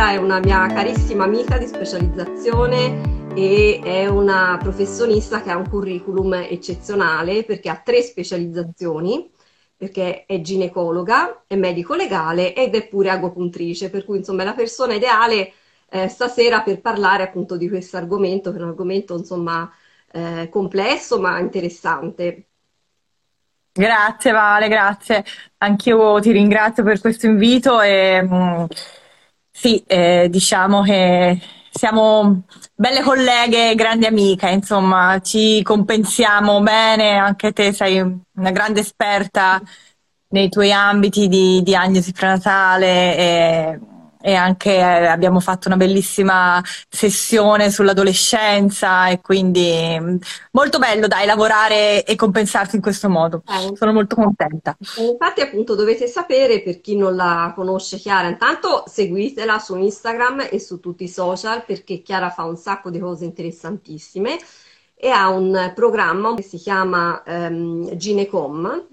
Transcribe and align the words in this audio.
Chiara 0.00 0.14
è 0.14 0.16
una 0.16 0.38
mia 0.38 0.66
carissima 0.68 1.24
amica 1.24 1.58
di 1.58 1.66
specializzazione 1.66 3.34
e 3.34 3.82
è 3.84 4.06
una 4.06 4.56
professionista 4.58 5.42
che 5.42 5.50
ha 5.50 5.58
un 5.58 5.68
curriculum 5.68 6.32
eccezionale 6.32 7.44
perché 7.44 7.68
ha 7.68 7.76
tre 7.76 8.00
specializzazioni, 8.00 9.30
perché 9.76 10.24
è 10.24 10.40
ginecologa, 10.40 11.42
è 11.46 11.54
medico 11.54 11.94
legale 11.96 12.54
ed 12.54 12.74
è 12.74 12.88
pure 12.88 13.10
agopuntrice, 13.10 13.90
per 13.90 14.06
cui 14.06 14.16
insomma 14.16 14.40
è 14.40 14.46
la 14.46 14.54
persona 14.54 14.94
ideale 14.94 15.52
eh, 15.90 16.08
stasera 16.08 16.62
per 16.62 16.80
parlare 16.80 17.24
appunto 17.24 17.58
di 17.58 17.68
questo 17.68 17.98
argomento, 17.98 18.52
che 18.52 18.56
è 18.58 18.62
un 18.62 18.68
argomento 18.68 19.18
insomma 19.18 19.70
eh, 20.12 20.48
complesso 20.50 21.20
ma 21.20 21.38
interessante. 21.40 22.46
Grazie 23.70 24.32
Vale, 24.32 24.68
grazie. 24.68 25.24
Anch'io 25.58 26.18
ti 26.20 26.32
ringrazio 26.32 26.84
per 26.84 27.00
questo 27.00 27.26
invito 27.26 27.82
e 27.82 28.22
mh, 28.22 28.34
mm, 28.34 28.64
sì, 29.50 29.82
eh, 29.86 30.28
diciamo 30.30 30.82
che 30.82 31.38
siamo 31.70 32.42
belle 32.74 33.02
colleghe, 33.02 33.74
grandi 33.74 34.06
amiche, 34.06 34.48
insomma, 34.50 35.20
ci 35.22 35.62
compensiamo 35.62 36.60
bene, 36.62 37.16
anche 37.16 37.52
te 37.52 37.72
sei 37.72 38.00
una 38.00 38.50
grande 38.50 38.80
esperta 38.80 39.60
nei 40.28 40.48
tuoi 40.48 40.72
ambiti 40.72 41.28
di 41.28 41.60
diagnosi 41.62 42.12
prenatale 42.12 43.16
e 43.16 43.80
e 44.20 44.34
anche 44.34 44.74
eh, 44.74 45.06
abbiamo 45.06 45.40
fatto 45.40 45.68
una 45.68 45.76
bellissima 45.76 46.62
sessione 46.88 47.70
sull'adolescenza 47.70 49.08
e 49.08 49.20
quindi 49.20 49.96
mm, 49.98 50.16
molto 50.52 50.78
bello 50.78 51.06
dai 51.06 51.26
lavorare 51.26 52.04
e 52.04 52.14
compensarsi 52.16 52.76
in 52.76 52.82
questo 52.82 53.08
modo. 53.08 53.42
Eh. 53.48 53.74
Sono 53.76 53.92
molto 53.92 54.14
contenta. 54.16 54.76
Infatti 54.96 55.40
appunto 55.40 55.74
dovete 55.74 56.06
sapere 56.06 56.62
per 56.62 56.80
chi 56.80 56.96
non 56.96 57.16
la 57.16 57.52
conosce 57.54 57.96
Chiara, 57.96 58.28
intanto 58.28 58.84
seguitela 58.86 59.58
su 59.58 59.76
Instagram 59.76 60.48
e 60.50 60.60
su 60.60 60.80
tutti 60.80 61.04
i 61.04 61.08
social 61.08 61.64
perché 61.64 62.02
Chiara 62.02 62.30
fa 62.30 62.44
un 62.44 62.56
sacco 62.56 62.90
di 62.90 62.98
cose 62.98 63.24
interessantissime 63.24 64.38
e 64.94 65.08
ha 65.08 65.28
un 65.30 65.72
programma 65.74 66.34
che 66.34 66.42
si 66.42 66.58
chiama 66.58 67.22
um, 67.26 67.96
Ginecom 67.96 68.88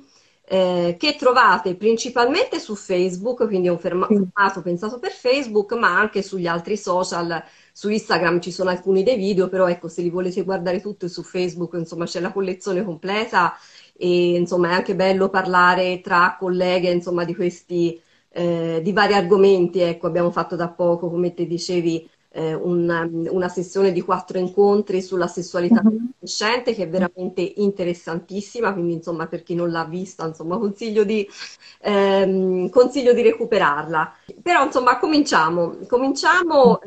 eh, 0.50 0.96
che 0.98 1.16
trovate 1.18 1.76
principalmente 1.76 2.60
su 2.60 2.76
Facebook, 2.76 3.46
quindi 3.48 3.68
è 3.68 3.72
un 3.72 3.80
formato 3.80 4.62
pensato 4.62 4.98
per 4.98 5.12
Facebook, 5.12 5.74
ma 5.74 5.98
anche 5.98 6.22
sugli 6.22 6.48
altri 6.48 6.78
social. 6.78 7.44
Su 7.74 7.90
Instagram 7.90 8.40
ci 8.40 8.52
sono 8.52 8.70
alcuni 8.70 9.04
dei 9.04 9.18
video, 9.18 9.50
però 9.50 9.68
ecco, 9.68 9.90
se 9.90 10.02
li 10.02 10.10
volete 10.10 10.44
guardare 10.44 10.80
tutti 10.80 11.10
su 11.10 11.22
Facebook, 11.22 11.74
insomma, 11.74 12.06
c'è 12.06 12.22
la 12.22 12.32
collezione 12.32 12.84
completa 12.84 13.56
e 13.98 14.36
insomma 14.36 14.70
è 14.70 14.74
anche 14.74 14.96
bello 14.96 15.30
parlare 15.30 16.00
tra 16.02 16.38
colleghe, 16.40 16.92
insomma, 16.92 17.26
di 17.26 17.36
questi 17.36 18.02
eh, 18.30 18.80
di 18.82 18.94
vari 18.94 19.14
argomenti, 19.16 19.80
ecco, 19.82 20.08
abbiamo 20.08 20.32
fatto 20.32 20.56
da 20.56 20.70
poco, 20.70 21.10
come 21.10 21.34
te 21.34 21.46
dicevi, 21.46 22.10
eh, 22.38 22.54
una, 22.54 23.10
una, 23.12 23.50
sessione 23.50 23.92
di 23.92 24.02
quattro 24.02 24.38
incontri 24.38 25.02
sulla 25.02 25.26
sessualità 25.26 25.80
adolescente 25.80 26.76
che 26.76 26.84
è 26.84 26.88
veramente 26.88 27.42
interessantissima, 27.42 28.74
quindi 28.74 28.94
insomma 28.94 29.26
per 29.26 29.42
chi 29.42 29.56
non 29.56 29.72
l'ha 29.72 29.86
vista 29.86 30.28
insomma 30.28 30.60
consiglio 30.60 31.04
di, 31.04 31.28
ehm, 31.82 32.70
consiglio 32.70 33.14
di 33.14 33.24
recuperarla. 33.24 34.14
Però 34.44 34.64
insomma 34.64 35.00
cominciamo, 35.00 35.78
cominciamo 35.88 36.80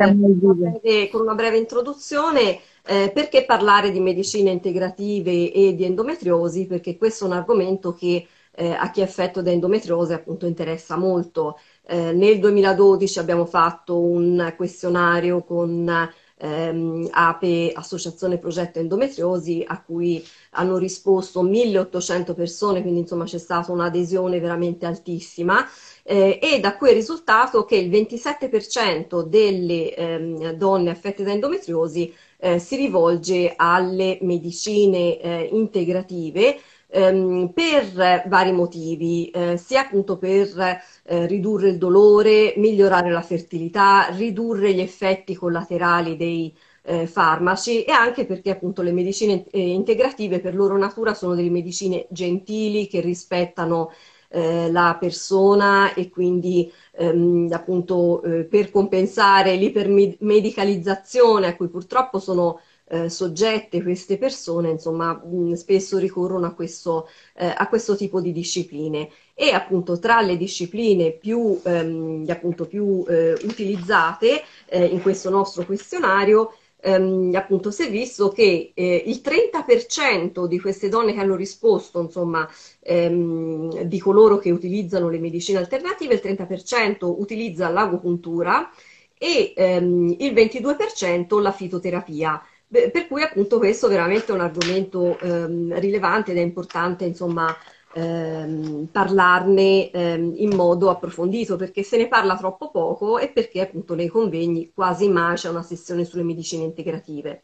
eh, 0.83 1.09
con 1.11 1.21
una 1.23 1.35
breve 1.35 1.59
introduzione. 1.59 2.61
Eh, 2.83 3.11
perché 3.13 3.45
parlare 3.45 3.91
di 3.91 4.01
medicine 4.01 4.51
integrative 4.51 5.53
e 5.53 5.75
di 5.75 5.85
endometriosi? 5.85 6.67
Perché 6.67 6.97
questo 6.97 7.25
è 7.25 7.27
un 7.27 7.35
argomento 7.35 7.93
che 7.93 8.27
eh, 8.53 8.73
a 8.73 8.91
chi 8.91 9.01
è 9.01 9.05
affetto 9.05 9.43
da 9.43 9.51
endometriosi 9.51 10.13
appunto 10.13 10.47
interessa 10.47 10.97
molto. 10.97 11.59
Eh, 11.93 12.13
nel 12.13 12.39
2012 12.39 13.19
abbiamo 13.19 13.45
fatto 13.47 13.99
un 13.99 14.55
questionario 14.57 15.43
con 15.43 16.09
ehm, 16.37 17.09
APE, 17.11 17.73
Associazione 17.75 18.39
Progetto 18.39 18.79
Endometriosi, 18.79 19.65
a 19.67 19.83
cui 19.83 20.25
hanno 20.51 20.77
risposto 20.77 21.43
1800 21.43 22.33
persone, 22.35 22.83
quindi 22.83 23.01
insomma 23.01 23.25
c'è 23.25 23.39
stata 23.39 23.73
un'adesione 23.73 24.39
veramente 24.39 24.87
altissima. 24.87 25.67
Eh, 26.05 26.39
e 26.41 26.61
da 26.61 26.77
cui 26.77 26.91
è 26.91 26.93
risultato 26.93 27.65
che 27.65 27.75
il 27.75 27.91
27% 27.91 29.23
delle 29.23 29.93
ehm, 29.93 30.53
donne 30.53 30.91
affette 30.91 31.25
da 31.25 31.33
endometriosi 31.33 32.15
eh, 32.39 32.61
si 32.61 32.77
rivolge 32.77 33.55
alle 33.57 34.19
medicine 34.23 35.21
eh, 35.21 35.49
integrative 35.51 36.57
ehm, 36.91 37.53
per 37.55 38.25
vari 38.27 38.53
motivi, 38.53 39.31
eh, 39.31 39.57
sia 39.57 39.83
appunto 39.83 40.19
per 40.19 40.83
eh, 41.05 41.27
ridurre 41.27 41.69
il 41.71 41.79
dolore, 41.79 42.55
migliorare 42.57 43.11
la 43.11 43.23
fertilità, 43.23 44.09
ridurre 44.11 44.73
gli 44.75 44.81
effetti 44.81 45.35
collaterali 45.35 46.17
dei 46.17 46.55
eh, 46.83 47.07
farmaci 47.07 47.85
e 47.85 47.93
anche 47.93 48.27
perché 48.27 48.51
appunto 48.51 48.83
le 48.83 48.93
medicine 48.93 49.45
eh, 49.51 49.71
integrative 49.71 50.41
per 50.41 50.55
loro 50.55 50.77
natura 50.79 51.15
sono 51.15 51.35
delle 51.35 51.51
medicine 51.51 52.07
gentili 52.11 52.87
che 52.89 53.01
rispettano 53.01 53.91
eh, 54.29 54.71
la 54.71 54.97
persona 54.99 55.93
e 55.95 56.09
quindi 56.09 56.71
ehm, 56.93 57.49
appunto 57.53 58.23
eh, 58.23 58.45
per 58.45 58.71
compensare 58.71 59.57
l'ipermedicalizzazione 59.57 61.49
a 61.49 61.57
cui 61.57 61.69
purtroppo 61.69 62.19
sono 62.19 62.61
eh, 62.91 63.09
soggette 63.09 63.83
queste 63.83 64.19
persone, 64.19 64.71
insomma, 64.71 65.15
mh, 65.15 65.53
spesso 65.55 65.99
ricorrono 65.99 66.47
a 66.47 66.55
questo, 66.55 67.09
eh, 67.37 67.47
a 67.57 67.69
questo, 67.69 67.97
tipo 67.97 68.21
di 68.21 68.33
discipline. 68.33 69.09
E 69.35 69.53
appunto 69.53 69.99
tra 69.99 70.21
le 70.21 70.37
discipline 70.37 71.13
più, 71.13 71.61
ehm, 71.65 72.27
appunto, 72.29 72.67
più 72.67 73.05
eh, 73.09 73.33
utilizzate 73.45 74.43
eh, 74.67 74.85
in 74.85 75.01
questo 75.01 75.31
nostro 75.31 75.65
questionario 75.65 76.53
ehm, 76.81 77.35
appunto 77.35 77.71
si 77.71 77.85
è 77.85 77.91
visto 77.91 78.31
che 78.31 78.73
eh, 78.75 79.03
il 79.07 79.21
30% 79.23 80.47
di 80.47 80.59
queste 80.61 80.89
donne 80.89 81.13
che 81.13 81.21
hanno 81.21 81.37
risposto, 81.37 82.01
insomma, 82.01 82.49
ehm, 82.81 83.83
di 83.83 83.99
coloro 83.99 84.39
che 84.39 84.51
utilizzano 84.51 85.09
le 85.09 85.19
medicine 85.19 85.59
alternative, 85.59 86.15
il 86.15 86.21
30% 86.23 87.15
utilizza 87.19 87.69
l'agopuntura 87.69 88.71
e 89.19 89.53
ehm, 89.55 90.17
il 90.19 90.33
22% 90.33 91.41
la 91.41 91.53
fitoterapia. 91.53 92.43
Per 92.71 93.09
cui 93.09 93.23
appunto 93.23 93.59
questo 93.59 93.89
veramente 93.89 94.31
è 94.31 94.35
un 94.35 94.43
argomento 94.43 95.19
ehm, 95.19 95.77
rilevante 95.81 96.31
ed 96.31 96.37
è 96.37 96.41
importante 96.41 97.05
insomma 97.05 97.53
ehm, 97.95 98.87
parlarne 98.93 99.91
ehm, 99.91 100.35
in 100.37 100.55
modo 100.55 100.89
approfondito 100.89 101.57
perché 101.57 101.83
se 101.83 101.97
ne 101.97 102.07
parla 102.07 102.37
troppo 102.37 102.71
poco 102.71 103.19
e 103.19 103.29
perché 103.29 103.63
appunto 103.63 103.97
nei 103.97 104.07
convegni 104.07 104.71
quasi 104.73 105.09
mai 105.09 105.35
c'è 105.35 105.49
una 105.49 105.63
sessione 105.65 106.05
sulle 106.05 106.23
medicine 106.23 106.63
integrative. 106.63 107.43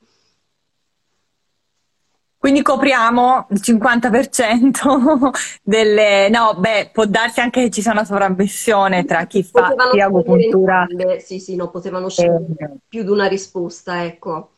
Quindi 2.39 2.63
copriamo 2.63 3.49
il 3.51 3.61
50% 3.61 5.31
delle... 5.65 6.29
No, 6.29 6.55
beh, 6.57 6.91
può 6.93 7.05
darsi 7.05 7.41
anche 7.41 7.63
che 7.63 7.71
ci 7.71 7.83
sia 7.83 7.91
una 7.91 8.05
sovrappressione 8.05 9.05
tra 9.05 9.27
chi 9.27 9.43
fa 9.43 9.75
agopuntura. 9.91 10.87
Sì, 11.19 11.41
sì, 11.41 11.57
no, 11.57 11.69
potevano 11.71 12.09
scegliere 12.09 12.45
eh. 12.59 12.71
più 12.87 13.03
di 13.03 13.11
una 13.11 13.27
risposta, 13.27 14.05
ecco. 14.05 14.51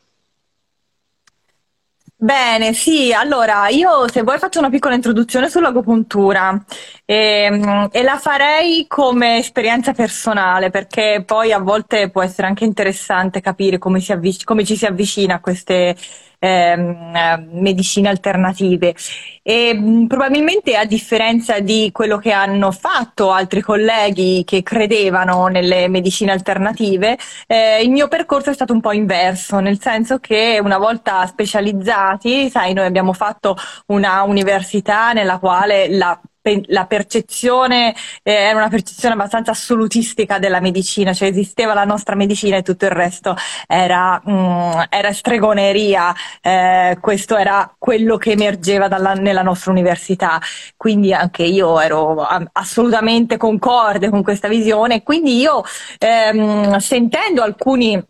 Bene, 2.20 2.72
sì, 2.72 3.12
allora 3.12 3.68
io 3.68 4.08
se 4.08 4.22
vuoi 4.22 4.38
faccio 4.40 4.58
una 4.58 4.70
piccola 4.70 4.94
introduzione 4.96 5.48
sull'agopuntura 5.48 6.60
e, 7.04 7.14
ehm, 7.48 7.88
e, 7.92 8.02
la 8.02 8.18
farei 8.18 8.86
come 8.88 9.38
esperienza 9.38 9.92
personale 9.92 10.70
perché 10.70 11.22
poi 11.24 11.52
a 11.52 11.60
volte 11.60 12.10
può 12.10 12.20
essere 12.22 12.48
anche 12.48 12.64
interessante 12.64 13.40
capire 13.40 13.78
come, 13.78 14.02
avvic- 14.08 14.42
come 14.44 14.64
ci 14.64 14.76
si 14.76 14.84
avvicina 14.84 15.34
a 15.36 15.40
queste 15.40 15.94
ehm, 16.38 17.48
medicine 17.52 18.08
alternative. 18.08 18.94
E 19.42 20.04
probabilmente 20.06 20.76
a 20.76 20.84
differenza 20.84 21.60
di 21.60 21.90
quello 21.92 22.18
che 22.18 22.32
hanno 22.32 22.70
fatto 22.70 23.30
altri 23.30 23.62
colleghi 23.62 24.42
che 24.44 24.62
credevano 24.62 25.46
nelle 25.46 25.88
medicine 25.88 26.32
alternative, 26.32 27.16
eh, 27.46 27.82
il 27.82 27.90
mio 27.90 28.08
percorso 28.08 28.50
è 28.50 28.54
stato 28.54 28.72
un 28.74 28.80
po' 28.80 28.92
inverso, 28.92 29.58
nel 29.60 29.80
senso 29.80 30.18
che 30.18 30.60
una 30.62 30.78
volta 30.78 31.26
specializzati, 31.26 32.50
sai, 32.50 32.74
noi 32.74 32.86
abbiamo 32.86 33.12
fatto 33.14 33.56
una 33.86 34.22
università 34.22 35.12
nella 35.12 35.38
quale 35.38 35.88
la 35.88 36.20
la 36.66 36.86
percezione 36.86 37.94
eh, 38.22 38.32
era 38.32 38.58
una 38.58 38.68
percezione 38.68 39.14
abbastanza 39.14 39.50
assolutistica 39.52 40.38
della 40.38 40.60
medicina, 40.60 41.12
cioè 41.12 41.28
esisteva 41.28 41.74
la 41.74 41.84
nostra 41.84 42.14
medicina 42.14 42.56
e 42.56 42.62
tutto 42.62 42.84
il 42.84 42.90
resto 42.90 43.36
era, 43.66 44.20
mm, 44.28 44.80
era 44.88 45.12
stregoneria, 45.12 46.14
eh, 46.40 46.98
questo 47.00 47.36
era 47.36 47.72
quello 47.78 48.16
che 48.16 48.32
emergeva 48.32 48.88
dalla, 48.88 49.14
nella 49.14 49.42
nostra 49.42 49.70
università, 49.70 50.40
quindi 50.76 51.12
anche 51.12 51.42
io 51.44 51.80
ero 51.80 52.26
assolutamente 52.52 53.36
concorde 53.36 54.10
con 54.10 54.22
questa 54.22 54.48
visione, 54.48 55.02
quindi 55.02 55.38
io 55.38 55.62
ehm, 55.98 56.76
sentendo 56.78 57.42
alcuni, 57.42 58.00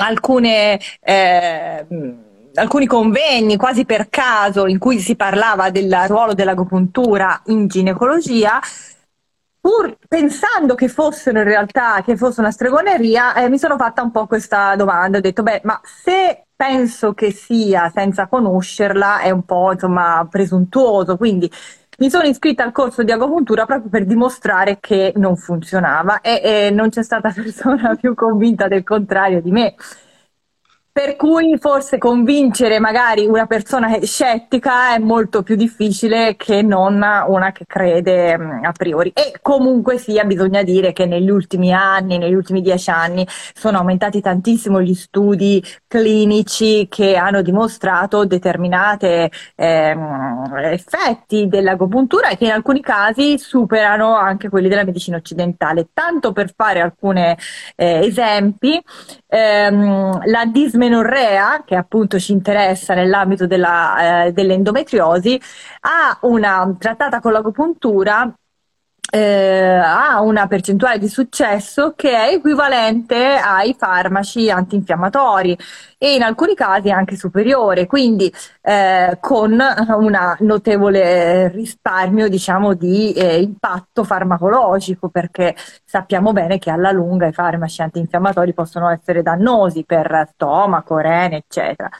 alcune 0.00 0.80
eh, 1.00 1.86
alcuni 2.54 2.86
convegni 2.86 3.56
quasi 3.56 3.84
per 3.84 4.08
caso 4.08 4.66
in 4.66 4.78
cui 4.78 4.98
si 4.98 5.16
parlava 5.16 5.70
del 5.70 5.94
ruolo 6.06 6.34
dell'agopuntura 6.34 7.40
in 7.46 7.66
ginecologia, 7.66 8.60
pur 9.60 9.96
pensando 10.08 10.74
che 10.74 10.88
fossero 10.88 11.38
in 11.38 11.44
realtà, 11.44 12.02
che 12.02 12.16
fosse 12.16 12.40
una 12.40 12.50
stregoneria, 12.50 13.34
eh, 13.34 13.48
mi 13.48 13.58
sono 13.58 13.76
fatta 13.76 14.02
un 14.02 14.10
po' 14.10 14.26
questa 14.26 14.74
domanda. 14.76 15.18
Ho 15.18 15.20
detto, 15.20 15.42
beh, 15.42 15.60
ma 15.64 15.80
se 15.84 16.46
penso 16.56 17.14
che 17.14 17.30
sia 17.30 17.90
senza 17.94 18.26
conoscerla 18.26 19.20
è 19.20 19.30
un 19.30 19.44
po', 19.44 19.72
insomma, 19.72 20.26
presuntuoso. 20.30 21.16
Quindi 21.16 21.50
mi 21.98 22.08
sono 22.10 22.24
iscritta 22.24 22.62
al 22.64 22.72
corso 22.72 23.02
di 23.02 23.12
agopuntura 23.12 23.66
proprio 23.66 23.90
per 23.90 24.06
dimostrare 24.06 24.78
che 24.80 25.12
non 25.16 25.36
funzionava 25.36 26.20
e, 26.22 26.40
e 26.42 26.70
non 26.70 26.88
c'è 26.88 27.02
stata 27.02 27.30
persona 27.34 27.94
più 27.96 28.14
convinta 28.14 28.68
del 28.68 28.82
contrario 28.82 29.42
di 29.42 29.50
me. 29.50 29.74
Per 30.92 31.14
cui 31.14 31.56
forse 31.56 31.98
convincere 31.98 32.80
magari 32.80 33.24
una 33.24 33.46
persona 33.46 34.00
scettica 34.02 34.92
è 34.92 34.98
molto 34.98 35.44
più 35.44 35.54
difficile 35.54 36.34
che 36.34 36.62
non 36.62 37.00
una 37.28 37.52
che 37.52 37.64
crede 37.64 38.36
mm, 38.36 38.64
a 38.64 38.72
priori. 38.72 39.12
E 39.14 39.34
comunque 39.40 39.98
sia, 39.98 40.24
bisogna 40.24 40.64
dire 40.64 40.92
che 40.92 41.06
negli 41.06 41.30
ultimi 41.30 41.72
anni, 41.72 42.18
negli 42.18 42.34
ultimi 42.34 42.60
dieci 42.60 42.90
anni, 42.90 43.24
sono 43.54 43.78
aumentati 43.78 44.20
tantissimo 44.20 44.82
gli 44.82 44.94
studi 44.94 45.64
clinici 45.86 46.88
che 46.90 47.14
hanno 47.14 47.40
dimostrato 47.42 48.24
determinati 48.24 49.30
ehm, 49.54 50.56
effetti 50.72 51.46
dell'agopuntura 51.46 52.30
e 52.30 52.36
che 52.36 52.46
in 52.46 52.50
alcuni 52.50 52.80
casi 52.80 53.38
superano 53.38 54.16
anche 54.16 54.48
quelli 54.48 54.66
della 54.68 54.84
medicina 54.84 55.18
occidentale. 55.18 55.90
Tanto 55.94 56.32
per 56.32 56.52
fare 56.52 56.80
alcuni 56.80 57.36
eh, 57.76 58.06
esempi, 58.06 58.82
ehm, 59.28 60.22
la 60.24 60.44
dismorfia 60.46 60.78
dismenorrea, 60.80 61.62
che 61.64 61.76
appunto 61.76 62.18
ci 62.18 62.32
interessa 62.32 62.94
nell'ambito 62.94 63.46
della, 63.46 64.24
eh, 64.26 64.32
dell'endometriosi, 64.32 65.38
ha 65.80 66.18
una 66.22 66.74
trattata 66.78 67.20
con 67.20 67.32
l'agopuntura 67.32 68.32
eh, 69.10 69.74
ha 69.76 70.20
una 70.20 70.46
percentuale 70.46 70.98
di 70.98 71.08
successo 71.08 71.94
che 71.96 72.10
è 72.12 72.32
equivalente 72.34 73.16
ai 73.16 73.74
farmaci 73.76 74.50
antinfiammatori 74.50 75.56
e 75.98 76.14
in 76.14 76.22
alcuni 76.22 76.54
casi 76.54 76.90
anche 76.90 77.16
superiore, 77.16 77.86
quindi 77.86 78.32
eh, 78.62 79.18
con 79.20 79.52
un 79.52 80.36
notevole 80.38 81.48
risparmio 81.48 82.28
diciamo, 82.28 82.74
di 82.74 83.12
eh, 83.12 83.40
impatto 83.42 84.04
farmacologico, 84.04 85.08
perché 85.08 85.54
sappiamo 85.84 86.32
bene 86.32 86.58
che 86.58 86.70
alla 86.70 86.90
lunga 86.90 87.26
i 87.26 87.32
farmaci 87.32 87.82
antinfiammatori 87.82 88.54
possono 88.54 88.88
essere 88.88 89.22
dannosi 89.22 89.84
per 89.84 90.28
stomaco, 90.32 90.98
rene, 90.98 91.36
eccetera. 91.38 91.90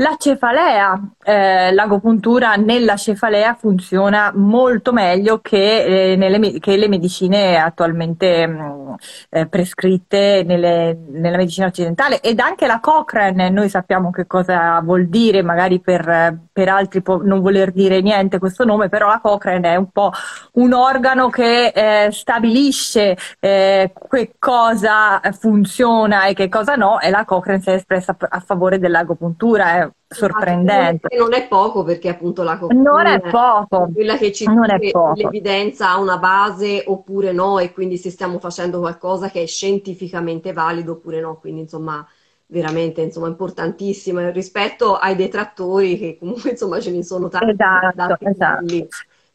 La 0.00 0.14
cefalea, 0.16 0.96
eh, 1.24 1.72
l'agopuntura 1.72 2.54
nella 2.54 2.94
cefalea 2.94 3.54
funziona 3.54 4.30
molto 4.32 4.92
meglio 4.92 5.40
che, 5.40 6.12
eh, 6.12 6.16
nelle, 6.16 6.60
che 6.60 6.76
le 6.76 6.86
medicine 6.86 7.60
attualmente 7.60 8.46
mh, 8.46 8.62
mm, 8.62 8.92
eh, 9.30 9.46
prescritte 9.48 10.44
nelle, 10.46 10.96
nella 11.08 11.36
medicina 11.36 11.66
occidentale. 11.66 12.20
Ed 12.20 12.38
anche 12.38 12.68
la 12.68 12.78
Cochrane, 12.78 13.50
noi 13.50 13.68
sappiamo 13.68 14.10
che 14.12 14.28
cosa 14.28 14.80
vuol 14.82 15.08
dire, 15.08 15.42
magari 15.42 15.80
per, 15.80 16.38
per 16.52 16.68
altri 16.68 17.02
può 17.02 17.20
non 17.20 17.40
voler 17.40 17.72
dire 17.72 18.00
niente 18.00 18.38
questo 18.38 18.64
nome, 18.64 18.88
però 18.88 19.08
la 19.08 19.18
Cochrane 19.20 19.72
è 19.72 19.76
un 19.76 19.90
po' 19.90 20.12
un 20.52 20.74
organo 20.74 21.28
che 21.28 21.72
eh, 21.74 22.12
stabilisce 22.12 23.16
eh, 23.40 23.92
che 24.08 24.34
cosa 24.38 25.20
funziona 25.36 26.26
e 26.26 26.34
che 26.34 26.48
cosa 26.48 26.76
no 26.76 27.00
e 27.00 27.10
la 27.10 27.24
Cochrane 27.24 27.60
si 27.60 27.70
è 27.70 27.72
espressa 27.72 28.16
a 28.16 28.40
favore 28.40 28.78
dell'agopuntura 28.78 29.87
sorprendente. 30.08 31.14
Non 31.16 31.34
è 31.34 31.46
poco 31.46 31.82
perché 31.84 32.08
appunto 32.08 32.42
la 32.42 32.58
non 32.70 33.06
è 33.06 33.20
poco. 33.20 33.88
quella 33.92 34.16
che 34.16 34.32
ci 34.32 34.46
non 34.46 34.66
dice 34.78 34.92
l'evidenza 35.14 35.90
ha 35.90 35.98
una 35.98 36.18
base 36.18 36.84
oppure 36.86 37.32
no 37.32 37.58
e 37.58 37.72
quindi 37.72 37.96
se 37.98 38.10
stiamo 38.10 38.38
facendo 38.38 38.78
qualcosa 38.80 39.30
che 39.30 39.42
è 39.42 39.46
scientificamente 39.46 40.52
valido 40.52 40.92
oppure 40.92 41.20
no, 41.20 41.38
quindi 41.38 41.62
insomma 41.62 42.06
veramente 42.50 43.02
insomma 43.02 43.28
importantissimo 43.28 44.30
rispetto 44.30 44.96
ai 44.96 45.14
detrattori 45.14 45.98
che 45.98 46.16
comunque 46.18 46.50
insomma 46.50 46.80
ce 46.80 46.90
ne 46.90 47.02
sono 47.02 47.28
tanti 47.28 47.50
esatto, 47.50 48.16
esatto. 48.20 48.64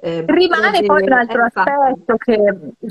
Eh, 0.05 0.25
Rimane 0.27 0.83
poi 0.83 1.01
un 1.03 1.13
altro 1.13 1.45
aspetto 1.45 2.17
che, 2.17 2.37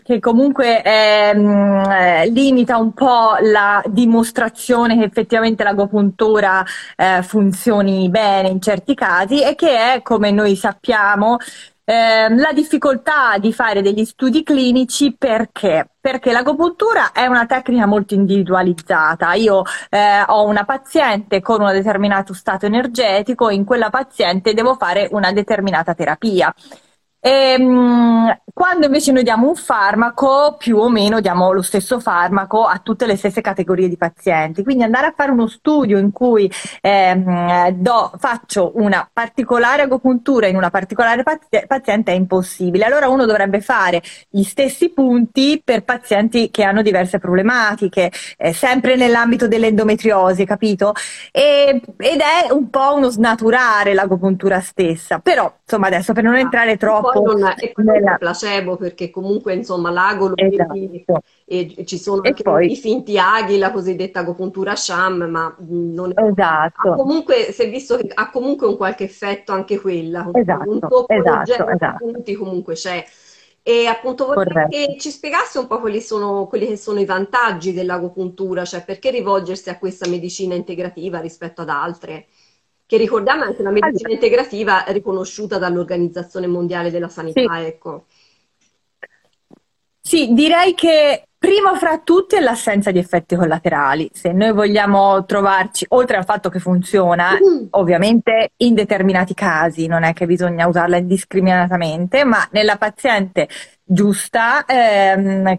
che 0.03 0.19
comunque 0.19 0.83
eh, 0.83 2.27
limita 2.31 2.79
un 2.79 2.95
po' 2.95 3.37
la 3.39 3.83
dimostrazione 3.87 4.97
che 4.97 5.05
effettivamente 5.05 5.63
l'agopuntura 5.63 6.65
eh, 6.97 7.23
funzioni 7.23 8.09
bene 8.09 8.49
in 8.49 8.63
certi 8.63 8.95
casi 8.95 9.43
e 9.43 9.55
che 9.55 9.77
è, 9.77 10.01
come 10.01 10.31
noi 10.31 10.57
sappiamo, 10.57 11.37
ehm, 11.85 12.39
la 12.39 12.53
difficoltà 12.55 13.37
di 13.39 13.53
fare 13.53 13.83
degli 13.83 14.07
studi 14.07 14.43
clinici 14.43 15.15
perché? 15.15 15.91
Perché 16.01 16.33
l'agopuntura 16.33 17.13
è 17.13 17.27
una 17.27 17.45
tecnica 17.45 17.85
molto 17.85 18.15
individualizzata. 18.15 19.35
Io 19.35 19.65
eh, 19.91 20.23
ho 20.27 20.47
una 20.47 20.65
paziente 20.65 21.43
con 21.43 21.61
un 21.61 21.73
determinato 21.73 22.33
stato 22.33 22.65
energetico, 22.65 23.51
in 23.51 23.67
quella 23.67 23.91
paziente 23.91 24.55
devo 24.55 24.77
fare 24.77 25.09
una 25.11 25.31
determinata 25.31 25.93
terapia. 25.93 26.55
E, 27.25 27.31
ehm, 27.31 28.37
quando 28.53 28.87
invece 28.87 29.13
noi 29.13 29.23
diamo 29.23 29.47
un 29.47 29.55
farmaco, 29.55 30.57
più 30.59 30.77
o 30.79 30.89
meno 30.89 31.21
diamo 31.21 31.53
lo 31.53 31.63
stesso 31.63 32.01
farmaco 32.01 32.65
a 32.65 32.81
tutte 32.83 33.07
le 33.07 33.17
stesse 33.17 33.41
categorie 33.41 33.89
di 33.89 33.97
pazienti. 33.97 34.65
Quindi 34.65 34.83
andare 34.83 35.07
a 35.07 35.15
fare 35.17 35.31
uno 35.31 35.47
studio 35.47 35.99
in 35.99 36.11
cui 36.11 36.51
ehm, 36.81 37.71
do, 37.71 38.13
faccio 38.19 38.73
una 38.75 39.09
particolare 39.11 39.83
agopuntura 39.83 40.49
in 40.49 40.57
una 40.57 40.71
particolare 40.71 41.23
paziente 41.67 42.13
è 42.13 42.15
impossibile. 42.17 42.85
Allora 42.85 43.09
uno 43.09 43.25
dovrebbe 43.25 43.61
fare 43.61 44.03
gli 44.29 44.43
stessi 44.43 44.91
punti 44.91 45.63
per 45.65 45.85
pazienti 45.85 46.51
che 46.51 46.65
hanno 46.65 46.83
diverse 46.83 47.19
problematiche, 47.21 48.11
eh, 48.37 48.53
sempre 48.53 48.97
nell'ambito 48.97 49.47
dell'endometriosi, 49.47 50.45
capito? 50.45 50.93
E, 51.31 51.81
ed 51.97 52.21
è 52.21 52.51
un 52.51 52.69
po' 52.69 52.95
uno 52.97 53.09
snaturare 53.11 53.95
l'agopuntura 53.95 54.61
stessa. 54.61 55.21
Però, 55.21 55.53
insomma, 55.63 55.87
adesso 55.87 56.13
per 56.13 56.25
non 56.25 56.37
entrare 56.37 56.77
troppo 56.77 57.12
poi 57.13 57.23
non 57.23 57.45
è 57.45 57.73
nella... 57.77 58.17
placebo 58.17 58.77
perché 58.77 59.11
comunque 59.11 59.55
insomma 59.55 59.91
l'ago 59.91 60.29
lo 60.29 60.35
esatto. 60.37 60.73
vedi 60.73 61.05
e 61.45 61.85
ci 61.85 61.99
sono 61.99 62.23
anche 62.25 62.43
poi... 62.43 62.73
i 62.73 62.77
finti 62.77 63.19
aghi, 63.19 63.59
la 63.59 63.71
cosiddetta 63.71 64.21
agopuntura 64.21 64.75
sham, 64.75 65.25
ma 65.25 65.55
non 65.59 66.13
è... 66.15 66.23
Esatto. 66.23 66.95
comunque, 66.95 67.53
si 67.53 67.63
è 67.63 67.71
visto 67.71 67.97
che 67.97 68.11
ha 68.13 68.31
comunque 68.31 68.67
un 68.67 68.77
qualche 68.77 69.05
effetto 69.05 69.53
anche 69.53 69.79
quella, 69.79 70.29
esatto, 70.33 70.71
un 70.71 70.81
tocco 70.81 71.09
esatto, 71.09 71.69
esatto. 71.69 71.97
punti 71.99 72.35
comunque 72.35 72.75
c'è. 72.75 73.05
E 73.65 73.87
appunto 73.87 74.27
vorrei 74.27 74.69
che 74.69 74.97
ci 74.99 75.11
spiegassi 75.11 75.59
un 75.59 75.69
po' 75.69 75.79
quali 75.79 76.01
sono, 76.01 76.47
quelli 76.49 76.67
che 76.67 76.77
sono 76.77 76.99
i 76.99 77.05
vantaggi 77.05 77.73
dell'agopuntura, 77.73 78.65
cioè 78.65 78.83
perché 78.85 79.11
rivolgersi 79.11 79.71
a 79.71 79.79
questa 79.79 80.09
medicina 80.09 80.57
integrativa 80.57 81.21
rispetto 81.21 81.61
ad 81.61 81.69
altre 81.69 82.27
che 82.93 82.99
ricordiamo 82.99 83.45
è 83.45 83.47
anche 83.47 83.63
una 83.63 83.71
medicina 83.71 84.11
allora. 84.11 84.27
integrativa 84.27 84.85
riconosciuta 84.89 85.57
dall'Organizzazione 85.57 86.47
Mondiale 86.47 86.91
della 86.91 87.09
Sanità. 87.09 87.41
Sì. 87.41 87.65
Ecco. 87.65 88.05
sì, 89.99 90.35
direi 90.35 90.75
che 90.75 91.29
Primo 91.39 91.75
fra 91.75 91.99
tutti 91.99 92.37
è 92.37 92.41
l'assenza 92.41 92.93
di 92.93 92.99
effetti 92.99 93.35
collaterali. 93.35 94.09
Se 94.13 94.31
noi 94.31 94.53
vogliamo 94.53 95.25
trovarci, 95.25 95.85
oltre 95.89 96.17
al 96.17 96.25
fatto 96.25 96.49
che 96.51 96.61
funziona, 96.61 97.33
mm. 97.33 97.67
ovviamente 97.81 98.53
in 98.59 98.75
determinati 98.75 99.35
casi, 99.35 99.87
non 99.87 100.05
è 100.05 100.13
che 100.13 100.27
bisogna 100.27 100.69
usarla 100.69 100.99
indiscriminatamente, 100.99 102.25
ma 102.25 102.47
nella 102.53 102.77
paziente 102.77 103.49
giusta 103.83 104.65
ehm, 104.67 105.59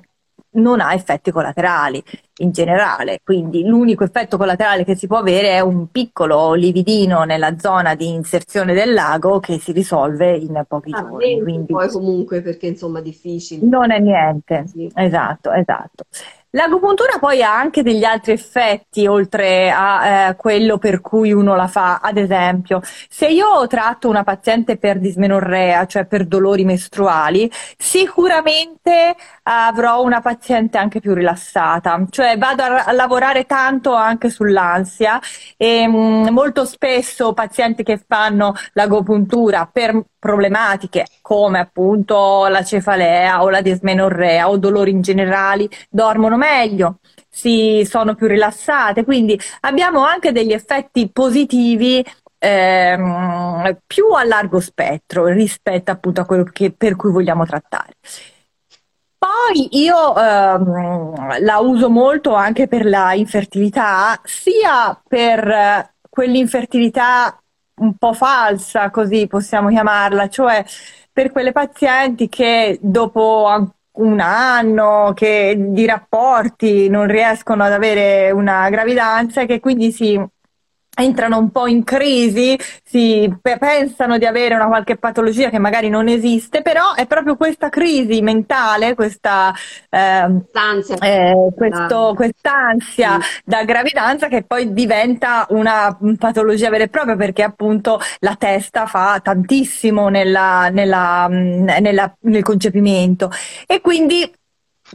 non 0.53 0.81
ha 0.81 0.93
effetti 0.93 1.31
collaterali 1.31 2.03
in 2.37 2.51
generale, 2.51 3.19
quindi 3.23 3.65
l'unico 3.65 4.03
effetto 4.03 4.37
collaterale 4.37 4.83
che 4.83 4.95
si 4.95 5.07
può 5.07 5.17
avere 5.17 5.49
è 5.51 5.59
un 5.59 5.89
piccolo 5.91 6.53
lividino 6.53 7.23
nella 7.23 7.57
zona 7.57 7.95
di 7.95 8.09
inserzione 8.09 8.73
del 8.73 8.93
lago 8.93 9.39
che 9.39 9.59
si 9.59 9.71
risolve 9.71 10.35
in 10.35 10.63
pochi 10.67 10.91
ah, 10.93 11.01
giorni. 11.01 11.41
Quindi 11.41 11.73
poi 11.73 11.89
comunque 11.89 12.41
perché 12.41 12.67
insomma 12.67 12.99
è 12.99 13.01
difficile. 13.01 13.65
Non 13.65 13.91
è 13.91 13.99
niente, 13.99 14.65
sì. 14.67 14.91
esatto, 14.93 15.51
esatto. 15.51 16.05
L'agopuntura 16.55 17.17
poi 17.17 17.41
ha 17.41 17.57
anche 17.57 17.81
degli 17.81 18.03
altri 18.03 18.33
effetti 18.33 19.07
oltre 19.07 19.71
a 19.71 20.27
eh, 20.29 20.35
quello 20.35 20.77
per 20.77 21.01
cui 21.01 21.31
uno 21.31 21.55
la 21.55 21.65
fa. 21.67 21.99
Ad 21.99 22.17
esempio, 22.17 22.79
se 23.09 23.27
io 23.27 23.65
tratto 23.65 24.07
una 24.07 24.23
paziente 24.23 24.77
per 24.77 24.99
dismenorrea, 24.99 25.87
cioè 25.87 26.05
per 26.05 26.27
dolori 26.27 26.63
mestruali, 26.63 27.49
sicuramente 27.75 29.15
avrò 29.43 30.03
una 30.03 30.21
paziente 30.21 30.77
anche 30.77 30.99
più 30.99 31.15
rilassata, 31.15 32.05
cioè 32.11 32.37
vado 32.37 32.61
a, 32.61 32.83
a 32.83 32.91
lavorare 32.91 33.45
tanto 33.45 33.95
anche 33.95 34.29
sull'ansia 34.29 35.19
e 35.57 35.87
mh, 35.87 35.95
mm, 35.95 36.27
molto 36.29 36.65
spesso 36.65 37.33
pazienti 37.33 37.81
che 37.81 37.97
fanno 37.97 38.53
l'agopuntura 38.73 39.67
per 39.71 39.99
problematiche 40.23 41.05
come 41.21 41.59
appunto 41.59 42.47
la 42.47 42.63
cefalea 42.63 43.43
o 43.43 43.49
la 43.49 43.59
dismenorrea 43.59 44.49
o 44.49 44.55
dolori 44.55 44.91
in 44.91 45.01
generale 45.01 45.67
dormono 45.89 46.37
meglio, 46.37 46.99
si 47.29 47.85
sono 47.85 48.15
più 48.15 48.27
rilassate, 48.27 49.03
quindi 49.03 49.37
abbiamo 49.61 50.05
anche 50.05 50.31
degli 50.31 50.53
effetti 50.53 51.09
positivi 51.11 52.01
ehm, 52.37 53.79
più 53.85 54.05
a 54.11 54.23
largo 54.23 54.61
spettro 54.61 55.25
rispetto 55.25 55.91
appunto 55.91 56.21
a 56.21 56.25
quello 56.25 56.45
che, 56.45 56.71
per 56.71 56.95
cui 56.95 57.11
vogliamo 57.11 57.45
trattare. 57.45 57.95
Poi 59.17 59.67
io 59.71 60.15
ehm, 60.15 61.43
la 61.43 61.57
uso 61.59 61.89
molto 61.89 62.33
anche 62.33 62.67
per 62.69 62.85
la 62.85 63.13
infertilità, 63.13 64.19
sia 64.23 64.97
per 65.05 65.91
quell'infertilità 66.09 67.42
un 67.75 67.95
po' 67.97 68.13
falsa, 68.13 68.89
così 68.89 69.27
possiamo 69.27 69.69
chiamarla, 69.69 70.27
cioè 70.29 70.63
per 71.11 71.31
quelle 71.31 71.51
pazienti 71.51 72.29
che 72.29 72.77
dopo 72.81 73.73
un 73.95 74.19
anno 74.19 75.11
che, 75.15 75.55
di 75.69 75.85
rapporti 75.85 76.89
non 76.89 77.07
riescono 77.07 77.63
ad 77.63 77.71
avere 77.73 78.31
una 78.31 78.69
gravidanza 78.69 79.41
e 79.41 79.45
che 79.45 79.59
quindi 79.59 79.91
si 79.91 80.19
entrano 80.95 81.37
un 81.37 81.49
po' 81.51 81.67
in 81.67 81.83
crisi, 81.83 82.57
si 82.83 83.33
pensano 83.41 84.17
di 84.17 84.25
avere 84.25 84.55
una 84.55 84.67
qualche 84.67 84.97
patologia 84.97 85.49
che 85.49 85.59
magari 85.59 85.89
non 85.89 86.07
esiste, 86.07 86.61
però 86.61 86.93
è 86.93 87.07
proprio 87.07 87.35
questa 87.35 87.69
crisi 87.69 88.21
mentale, 88.21 88.93
questa 88.93 89.53
eh, 89.89 90.27
eh, 91.01 91.47
questo, 91.55 92.13
quest'ansia 92.15 93.19
sì. 93.19 93.41
da 93.43 93.63
gravidanza 93.63 94.27
che 94.27 94.43
poi 94.43 94.73
diventa 94.73 95.45
una 95.49 95.97
patologia 96.17 96.69
vera 96.69 96.83
e 96.83 96.89
propria 96.89 97.15
perché 97.15 97.43
appunto 97.43 97.99
la 98.19 98.35
testa 98.35 98.85
fa 98.85 99.19
tantissimo 99.21 100.09
nella, 100.09 100.69
nella, 100.69 101.27
nella, 101.27 102.15
nel 102.21 102.43
concepimento. 102.43 103.31
E 103.65 103.81
quindi 103.81 104.31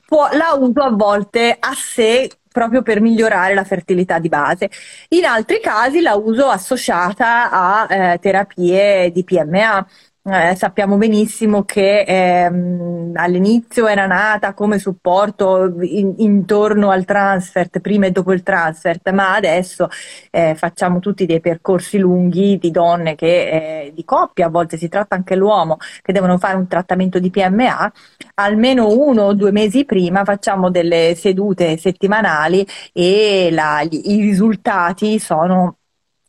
può, 0.07 0.29
la 0.33 0.55
uso 0.59 0.81
a 0.81 0.91
volte 0.91 1.57
a 1.59 1.73
sé 1.75 2.31
proprio 2.59 2.83
per 2.83 3.01
migliorare 3.01 3.55
la 3.55 3.63
fertilità 3.63 4.19
di 4.19 4.29
base. 4.29 4.69
In 5.11 5.25
altri 5.25 5.61
casi 5.61 6.01
la 6.01 6.17
uso 6.17 6.49
associata 6.49 7.51
a 7.53 7.87
eh, 7.89 8.19
terapie 8.19 9.13
di 9.13 9.23
PMA. 9.23 9.87
Eh, 10.31 10.55
sappiamo 10.57 10.99
benissimo 10.99 11.63
che 11.65 12.03
ehm, 12.03 13.13
all'inizio 13.15 13.87
era 13.87 14.07
nata 14.07 14.53
come 14.53 14.79
supporto 14.79 15.81
in, 15.81 16.17
intorno 16.19 16.91
al 16.91 17.07
transfert, 17.07 17.81
prima 17.81 18.05
e 18.07 18.11
dopo 18.11 18.35
il 18.35 18.43
transfert, 18.43 19.11
ma 19.13 19.35
adesso 19.35 19.89
eh, 20.31 20.55
facciamo 20.55 20.99
tutti 20.99 21.25
dei 21.25 21.41
percorsi 21.41 21.97
lunghi 21.97 22.59
di 22.59 22.71
donne 22.71 23.15
che, 23.15 23.87
eh, 23.87 23.93
di 23.95 24.05
coppia, 24.05 24.47
a 24.47 24.51
volte 24.51 24.77
si 24.77 24.89
tratta 24.89 25.15
anche 25.15 25.35
l'uomo, 25.35 25.79
che 26.03 26.13
devono 26.13 26.37
fare 26.37 26.57
un 26.57 26.67
trattamento 26.67 27.19
di 27.19 27.31
PMA, 27.31 27.91
almeno 28.35 28.91
uno 28.91 29.23
o 29.23 29.33
due 29.35 29.51
mesi 29.51 29.87
prima 29.87 30.25
facciamo 30.25 30.69
delle 30.71 31.15
sedute 31.17 31.79
settimanali 31.79 32.67
e 32.93 33.49
la, 33.51 33.81
i 33.81 34.21
risultati 34.21 35.19
sono 35.19 35.78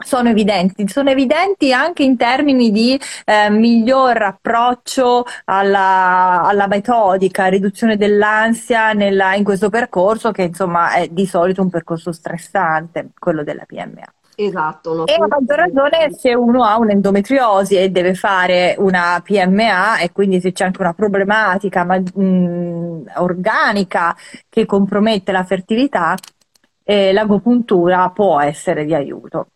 sono 0.01 0.29
evidenti, 0.29 0.88
sono 0.88 1.10
evidenti 1.10 1.74
anche 1.74 2.03
in 2.03 2.15
termini 2.15 2.72
di 2.72 3.00
eh, 3.25 3.50
miglior 3.50 4.22
approccio 4.22 5.25
alla, 5.46 6.41
alla, 6.44 6.68
metodica, 6.68 7.48
riduzione 7.48 7.98
dell'ansia 7.98 8.94
nella, 8.94 9.36
in 9.36 9.44
questo 9.44 9.70
percorso 9.70 10.32
che 10.32 10.44
insomma 10.44 10.94
è 10.94 11.08
di 11.10 11.25
solito 11.25 11.62
un 11.62 11.70
percorso 11.70 12.13
stressante, 12.13 13.10
quello 13.20 13.44
della 13.44 13.65
PMA. 13.65 14.13
Esatto. 14.36 14.94
No? 14.96 15.06
E 15.06 15.15
a 15.15 15.27
maggior 15.27 15.58
ragione 15.58 16.13
se 16.13 16.34
uno 16.34 16.63
ha 16.63 16.77
un'endometriosi 16.77 17.75
e 17.75 17.89
deve 17.89 18.13
fare 18.13 18.75
una 18.77 19.22
PMA 19.22 20.00
e 20.00 20.13
quindi 20.13 20.39
se 20.39 20.53
c'è 20.53 20.63
anche 20.63 20.79
una 20.79 20.94
problematica 20.94 21.84
ma, 21.84 21.98
mh, 21.98 23.12
organica 23.18 24.15
che 24.48 24.65
compromette 24.65 25.34
la 25.34 25.44
fertilità, 25.44 26.15
eh, 26.84 27.12
l'agopuntura 27.12 28.10
può 28.12 28.39
essere 28.39 28.86
di 28.86 28.94
aiuto. 28.94 29.48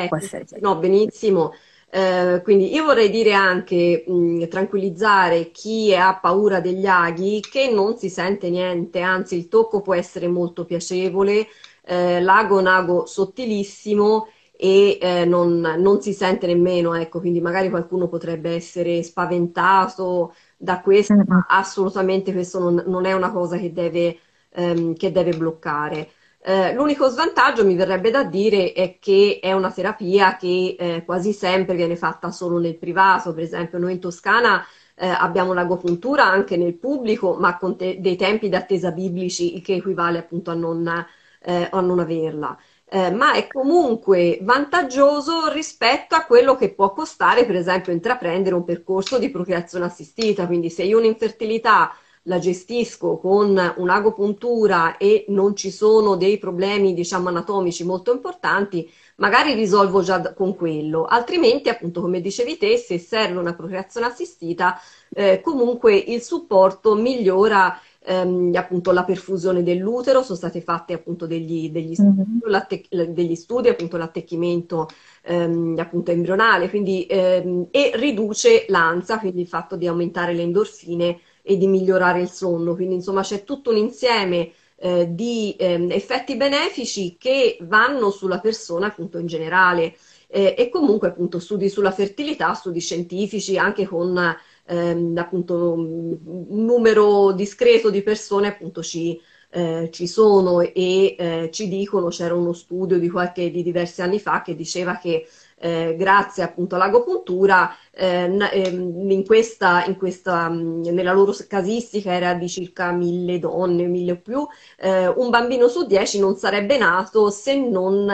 Ecco, 0.00 0.18
no, 0.60 0.76
benissimo. 0.76 1.52
Eh, 1.90 2.40
quindi 2.44 2.72
io 2.72 2.84
vorrei 2.84 3.10
dire 3.10 3.32
anche, 3.32 4.04
mh, 4.06 4.48
tranquillizzare 4.48 5.50
chi 5.50 5.94
ha 5.94 6.18
paura 6.20 6.60
degli 6.60 6.86
aghi 6.86 7.40
che 7.40 7.70
non 7.72 7.96
si 7.96 8.10
sente 8.10 8.50
niente, 8.50 9.00
anzi 9.00 9.36
il 9.36 9.48
tocco 9.48 9.80
può 9.80 9.94
essere 9.94 10.28
molto 10.28 10.64
piacevole, 10.64 11.46
eh, 11.84 12.20
l'ago 12.20 12.58
è 12.58 12.60
un 12.60 12.66
ago 12.66 13.06
sottilissimo 13.06 14.28
e 14.54 14.98
eh, 15.00 15.24
non, 15.24 15.60
non, 15.60 16.00
si 16.02 16.12
sente 16.12 16.46
nemmeno, 16.46 16.94
ecco, 16.94 17.20
quindi 17.20 17.40
magari 17.40 17.70
qualcuno 17.70 18.08
potrebbe 18.08 18.50
essere 18.54 19.02
spaventato 19.02 20.34
da 20.56 20.80
questo, 20.80 21.14
ma 21.26 21.46
assolutamente 21.48 22.32
questo 22.32 22.58
non, 22.58 22.82
non, 22.86 23.04
è 23.06 23.12
una 23.14 23.30
cosa 23.32 23.56
che 23.56 23.72
deve, 23.72 24.18
ehm, 24.50 24.94
che 24.94 25.10
deve 25.12 25.36
bloccare. 25.36 26.10
Eh, 26.48 26.72
l'unico 26.72 27.08
svantaggio 27.10 27.62
mi 27.62 27.74
verrebbe 27.74 28.10
da 28.10 28.24
dire 28.24 28.72
è 28.72 28.98
che 28.98 29.38
è 29.38 29.52
una 29.52 29.70
terapia 29.70 30.36
che 30.38 30.76
eh, 30.78 31.04
quasi 31.04 31.34
sempre 31.34 31.74
viene 31.74 31.94
fatta 31.94 32.30
solo 32.30 32.58
nel 32.58 32.78
privato, 32.78 33.34
per 33.34 33.42
esempio 33.42 33.76
noi 33.78 33.92
in 33.92 34.00
Toscana 34.00 34.64
eh, 34.94 35.06
abbiamo 35.08 35.52
l'agopuntura 35.52 36.24
anche 36.24 36.56
nel 36.56 36.72
pubblico, 36.74 37.34
ma 37.34 37.58
con 37.58 37.76
te- 37.76 38.00
dei 38.00 38.16
tempi 38.16 38.48
d'attesa 38.48 38.92
biblici, 38.92 39.56
il 39.56 39.62
che 39.62 39.74
equivale 39.74 40.16
appunto 40.18 40.50
a 40.50 40.54
non, 40.54 41.06
eh, 41.42 41.68
a 41.70 41.80
non 41.82 41.98
averla. 41.98 42.56
Eh, 42.90 43.10
ma 43.10 43.34
è 43.34 43.46
comunque 43.46 44.38
vantaggioso 44.40 45.52
rispetto 45.52 46.14
a 46.14 46.24
quello 46.24 46.56
che 46.56 46.72
può 46.72 46.92
costare, 46.94 47.44
per 47.44 47.56
esempio, 47.56 47.92
intraprendere 47.92 48.54
un 48.54 48.64
percorso 48.64 49.18
di 49.18 49.28
procreazione 49.30 49.84
assistita. 49.84 50.46
Quindi 50.46 50.70
se 50.70 50.84
io 50.84 50.96
ho 50.96 51.00
un'infertilità 51.00 51.92
la 52.28 52.38
gestisco 52.38 53.16
con 53.16 53.74
un'agopuntura 53.76 54.98
e 54.98 55.24
non 55.28 55.56
ci 55.56 55.70
sono 55.70 56.14
dei 56.14 56.38
problemi, 56.38 56.94
diciamo, 56.94 57.28
anatomici 57.28 57.84
molto 57.84 58.12
importanti, 58.12 58.88
magari 59.16 59.54
risolvo 59.54 60.02
già 60.02 60.34
con 60.34 60.54
quello. 60.54 61.04
Altrimenti, 61.06 61.70
appunto, 61.70 62.02
come 62.02 62.20
dicevi 62.20 62.58
te, 62.58 62.76
se 62.76 62.98
serve 62.98 63.38
una 63.38 63.54
procreazione 63.54 64.06
assistita, 64.06 64.78
eh, 65.14 65.40
comunque 65.40 65.96
il 65.96 66.20
supporto 66.20 66.94
migliora 66.94 67.80
ehm, 68.04 68.52
appunto 68.56 68.92
la 68.92 69.04
perfusione 69.04 69.62
dell'utero, 69.62 70.22
sono 70.22 70.36
stati 70.36 70.60
fatti 70.60 70.92
appunto 70.92 71.26
degli, 71.26 71.70
degli, 71.70 71.94
mm-hmm. 71.98 73.08
degli 73.12 73.34
studi, 73.34 73.68
appunto 73.68 73.96
l'attecchimento 73.96 74.86
ehm, 75.22 75.76
appunto 75.78 76.10
embrionale, 76.10 76.68
quindi, 76.68 77.06
ehm, 77.08 77.68
e 77.70 77.92
riduce 77.94 78.66
l'ansia, 78.68 79.18
quindi 79.18 79.40
il 79.40 79.48
fatto 79.48 79.76
di 79.76 79.86
aumentare 79.86 80.34
le 80.34 80.42
endorfine 80.42 81.20
e 81.48 81.56
di 81.56 81.66
migliorare 81.66 82.20
il 82.20 82.28
sonno. 82.28 82.74
Quindi 82.74 82.96
insomma 82.96 83.22
c'è 83.22 83.42
tutto 83.42 83.70
un 83.70 83.78
insieme 83.78 84.52
eh, 84.76 85.06
di 85.14 85.56
eh, 85.56 85.86
effetti 85.90 86.36
benefici 86.36 87.16
che 87.18 87.56
vanno 87.62 88.10
sulla 88.10 88.38
persona 88.38 88.88
appunto 88.88 89.16
in 89.16 89.26
generale 89.26 89.96
eh, 90.28 90.54
e 90.58 90.68
comunque 90.68 91.08
appunto 91.08 91.38
studi 91.38 91.70
sulla 91.70 91.90
fertilità, 91.90 92.52
studi 92.52 92.80
scientifici 92.80 93.56
anche 93.56 93.86
con 93.86 94.36
ehm, 94.66 95.16
appunto 95.16 95.72
un 95.72 96.18
numero 96.66 97.32
discreto 97.32 97.88
di 97.88 98.02
persone 98.02 98.48
appunto 98.48 98.82
ci, 98.82 99.18
eh, 99.50 99.88
ci 99.90 100.06
sono 100.06 100.60
e 100.60 101.16
eh, 101.18 101.48
ci 101.50 101.66
dicono, 101.68 102.08
c'era 102.08 102.34
uno 102.34 102.52
studio 102.52 102.98
di, 102.98 103.08
qualche, 103.08 103.50
di 103.50 103.62
diversi 103.62 104.02
anni 104.02 104.20
fa 104.20 104.42
che 104.42 104.54
diceva 104.54 104.98
che 104.98 105.26
eh, 105.58 105.94
grazie 105.98 106.42
appunto 106.42 106.74
all'agopuntura, 106.76 107.74
eh, 107.90 108.24
ehm, 108.52 109.10
in 109.10 109.24
questa, 109.26 109.84
in 109.86 109.96
questa, 109.96 110.48
mm, 110.48 110.82
nella 110.84 111.12
loro 111.12 111.32
casistica 111.48 112.12
era 112.12 112.34
di 112.34 112.48
circa 112.48 112.92
mille 112.92 113.38
donne, 113.38 113.86
mille 113.86 114.12
o 114.12 114.20
più, 114.20 114.46
eh, 114.78 115.06
un 115.08 115.30
bambino 115.30 115.68
su 115.68 115.86
dieci 115.86 116.18
non 116.18 116.36
sarebbe 116.36 116.78
nato 116.78 117.30
se 117.30 117.54
non 117.56 118.08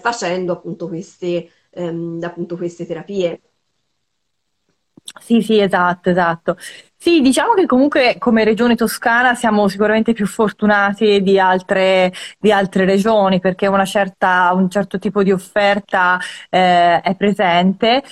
facendo 0.00 0.52
appunto 0.52 0.88
queste, 0.88 1.50
ehm, 1.70 2.20
appunto 2.22 2.56
queste 2.56 2.86
terapie. 2.86 3.40
Sì, 5.20 5.42
sì, 5.42 5.60
esatto, 5.60 6.10
esatto. 6.10 6.56
Sì, 6.96 7.20
diciamo 7.20 7.52
che 7.54 7.66
comunque 7.66 8.16
come 8.18 8.42
regione 8.44 8.74
toscana 8.74 9.34
siamo 9.34 9.68
sicuramente 9.68 10.12
più 10.14 10.26
fortunati 10.26 11.22
di 11.22 11.38
altre, 11.38 12.10
di 12.38 12.50
altre 12.50 12.84
regioni 12.86 13.38
perché 13.38 13.68
certa, 13.84 14.52
un 14.54 14.70
certo 14.70 14.98
tipo 14.98 15.22
di 15.22 15.30
offerta 15.30 16.18
eh, 16.48 17.00
è 17.00 17.14
presente. 17.16 18.02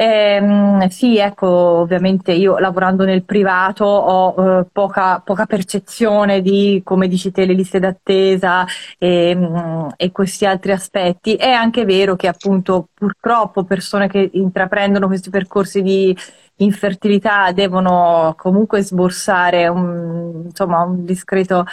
Eh, 0.00 0.86
sì, 0.88 1.18
ecco, 1.18 1.46
ovviamente 1.46 2.32
io 2.32 2.56
lavorando 2.58 3.04
nel 3.04 3.22
privato 3.22 3.84
ho 3.84 4.60
eh, 4.60 4.66
poca, 4.72 5.20
poca, 5.20 5.44
percezione 5.44 6.40
di, 6.40 6.80
come 6.82 7.06
dici 7.06 7.30
te, 7.30 7.44
le 7.44 7.52
liste 7.52 7.78
d'attesa 7.78 8.64
e, 8.96 9.34
mm, 9.36 9.88
e, 9.98 10.10
questi 10.10 10.46
altri 10.46 10.72
aspetti. 10.72 11.34
È 11.34 11.50
anche 11.50 11.84
vero 11.84 12.16
che 12.16 12.28
appunto 12.28 12.88
purtroppo 12.94 13.64
persone 13.64 14.08
che 14.08 14.30
intraprendono 14.32 15.06
questi 15.06 15.28
percorsi 15.28 15.82
di 15.82 16.16
infertilità 16.56 17.52
devono 17.52 18.34
comunque 18.38 18.80
sborsare 18.80 19.68
un, 19.68 20.44
insomma, 20.46 20.82
un 20.82 21.04
discreto 21.04 21.66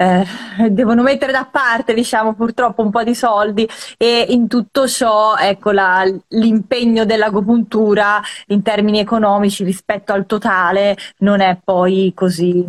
eh, 0.00 0.24
devono 0.70 1.02
mettere 1.02 1.32
da 1.32 1.48
parte, 1.50 1.92
diciamo, 1.92 2.34
purtroppo 2.34 2.82
un 2.82 2.90
po' 2.90 3.02
di 3.02 3.14
soldi 3.14 3.68
e 3.96 4.26
in 4.28 4.46
tutto 4.46 4.86
ciò, 4.86 5.36
ecco, 5.36 5.72
la, 5.72 6.04
l'impegno 6.28 7.04
dell'agopuntura 7.04 8.20
in 8.48 8.62
termini 8.62 9.00
economici 9.00 9.64
rispetto 9.64 10.12
al 10.12 10.26
totale 10.26 10.96
non 11.18 11.40
è 11.40 11.58
poi 11.62 12.12
così, 12.14 12.64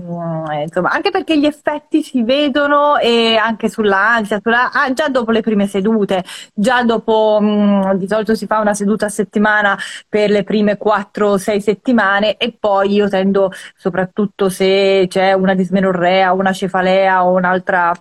eh, 0.51 0.63
insomma, 0.63 0.89
anche 0.89 1.11
perché 1.11 1.37
gli 1.37 1.45
effetti 1.45 2.01
si 2.01 2.23
vedono 2.23 2.97
e 2.97 3.35
anche 3.35 3.69
sull'ansia, 3.69 4.39
sulla, 4.41 4.71
ah, 4.71 4.91
già 4.93 5.07
dopo 5.09 5.29
le 5.31 5.41
prime 5.41 5.67
sedute, 5.67 6.23
già 6.53 6.83
dopo, 6.83 7.37
mh, 7.39 7.47
mm, 7.47 7.91
di 7.93 8.07
solito 8.07 8.33
si 8.35 8.47
fa 8.47 8.59
una 8.59 8.73
seduta 8.73 9.05
a 9.05 9.09
settimana 9.09 9.77
per 10.07 10.29
le 10.31 10.43
prime 10.43 10.77
4-6 10.77 11.59
settimane 11.59 12.37
e 12.37 12.55
poi 12.59 12.93
io 12.93 13.07
tendo, 13.07 13.51
soprattutto 13.75 14.49
se 14.49 15.05
c'è 15.07 15.33
una 15.33 15.53
dismenorrea, 15.53 16.33
una 16.33 16.53
cefalea, 16.53 17.18
o 17.23 17.33
un'altra 17.33 17.93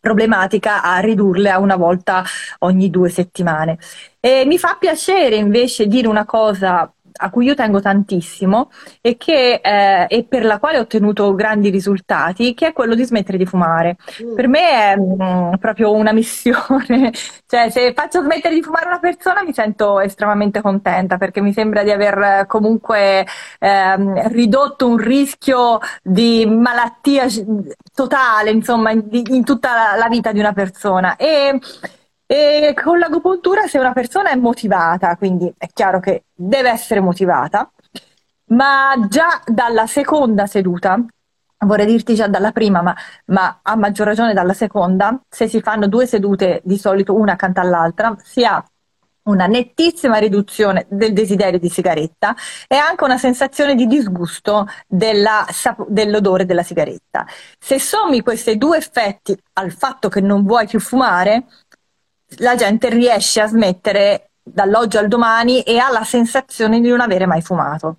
problematica 0.00 0.82
a 0.82 0.98
ridurle 0.98 1.50
a 1.50 1.58
una 1.58 1.76
volta 1.76 2.24
ogni 2.60 2.90
due 2.90 3.08
settimane. 3.08 3.78
E 4.20 4.44
mi 4.46 4.58
fa 4.58 4.76
piacere 4.78 5.36
invece 5.36 5.86
dire 5.86 6.08
una 6.08 6.24
cosa 6.24 6.92
a 7.18 7.30
cui 7.30 7.46
io 7.46 7.54
tengo 7.54 7.80
tantissimo 7.80 8.70
e, 9.00 9.16
che, 9.16 9.60
eh, 9.62 10.06
e 10.08 10.24
per 10.24 10.44
la 10.44 10.58
quale 10.58 10.78
ho 10.78 10.82
ottenuto 10.82 11.34
grandi 11.34 11.70
risultati, 11.70 12.54
che 12.54 12.68
è 12.68 12.72
quello 12.72 12.94
di 12.94 13.04
smettere 13.04 13.38
di 13.38 13.46
fumare. 13.46 13.96
Mm. 14.22 14.34
Per 14.34 14.48
me 14.48 14.70
è 14.70 14.96
mm, 14.96 15.54
proprio 15.60 15.92
una 15.92 16.12
missione, 16.12 17.12
cioè 17.46 17.70
se 17.70 17.92
faccio 17.94 18.22
smettere 18.22 18.54
di 18.54 18.62
fumare 18.62 18.86
una 18.86 18.98
persona 18.98 19.42
mi 19.42 19.52
sento 19.52 20.00
estremamente 20.00 20.60
contenta 20.60 21.18
perché 21.18 21.40
mi 21.40 21.52
sembra 21.52 21.82
di 21.82 21.90
aver 21.90 22.46
comunque 22.46 23.26
ehm, 23.58 24.28
ridotto 24.28 24.86
un 24.86 24.96
rischio 24.96 25.78
di 26.02 26.46
malattia 26.46 27.26
totale, 27.94 28.50
insomma, 28.50 28.90
in, 28.90 29.06
in 29.10 29.44
tutta 29.44 29.72
la, 29.74 29.98
la 29.98 30.08
vita 30.08 30.32
di 30.32 30.38
una 30.38 30.52
persona. 30.52 31.16
E, 31.16 31.58
e 32.30 32.74
con 32.74 32.98
l'agopuntura 32.98 33.66
se 33.66 33.78
una 33.78 33.94
persona 33.94 34.28
è 34.28 34.34
motivata, 34.36 35.16
quindi 35.16 35.50
è 35.56 35.66
chiaro 35.72 35.98
che 35.98 36.24
deve 36.34 36.68
essere 36.68 37.00
motivata, 37.00 37.70
ma 38.48 38.92
già 39.08 39.40
dalla 39.46 39.86
seconda 39.86 40.46
seduta, 40.46 41.02
vorrei 41.60 41.86
dirti 41.86 42.14
già 42.14 42.26
dalla 42.28 42.52
prima, 42.52 42.82
ma, 42.82 42.94
ma, 43.26 43.60
a 43.62 43.76
maggior 43.76 44.06
ragione 44.06 44.34
dalla 44.34 44.52
seconda, 44.52 45.18
se 45.26 45.48
si 45.48 45.62
fanno 45.62 45.88
due 45.88 46.06
sedute 46.06 46.60
di 46.64 46.76
solito 46.76 47.14
una 47.14 47.32
accanto 47.32 47.60
all'altra, 47.60 48.14
si 48.22 48.44
ha 48.44 48.62
una 49.28 49.46
nettissima 49.46 50.16
riduzione 50.16 50.86
del 50.88 51.12
desiderio 51.12 51.58
di 51.58 51.68
sigaretta 51.68 52.34
e 52.66 52.76
anche 52.76 53.04
una 53.04 53.18
sensazione 53.18 53.74
di 53.74 53.86
disgusto 53.86 54.66
della, 54.86 55.46
dell'odore 55.86 56.46
della 56.46 56.62
sigaretta. 56.62 57.26
Se 57.58 57.78
sommi 57.78 58.22
questi 58.22 58.56
due 58.56 58.78
effetti 58.78 59.36
al 59.54 59.70
fatto 59.72 60.08
che 60.08 60.20
non 60.20 60.44
vuoi 60.44 60.66
più 60.66 60.80
fumare, 60.80 61.44
la 62.36 62.54
gente 62.54 62.88
riesce 62.88 63.40
a 63.40 63.46
smettere 63.46 64.30
dall'oggi 64.42 64.96
al 64.96 65.08
domani 65.08 65.62
e 65.62 65.78
ha 65.78 65.90
la 65.90 66.04
sensazione 66.04 66.80
di 66.80 66.88
non 66.88 67.00
avere 67.00 67.26
mai 67.26 67.42
fumato. 67.42 67.98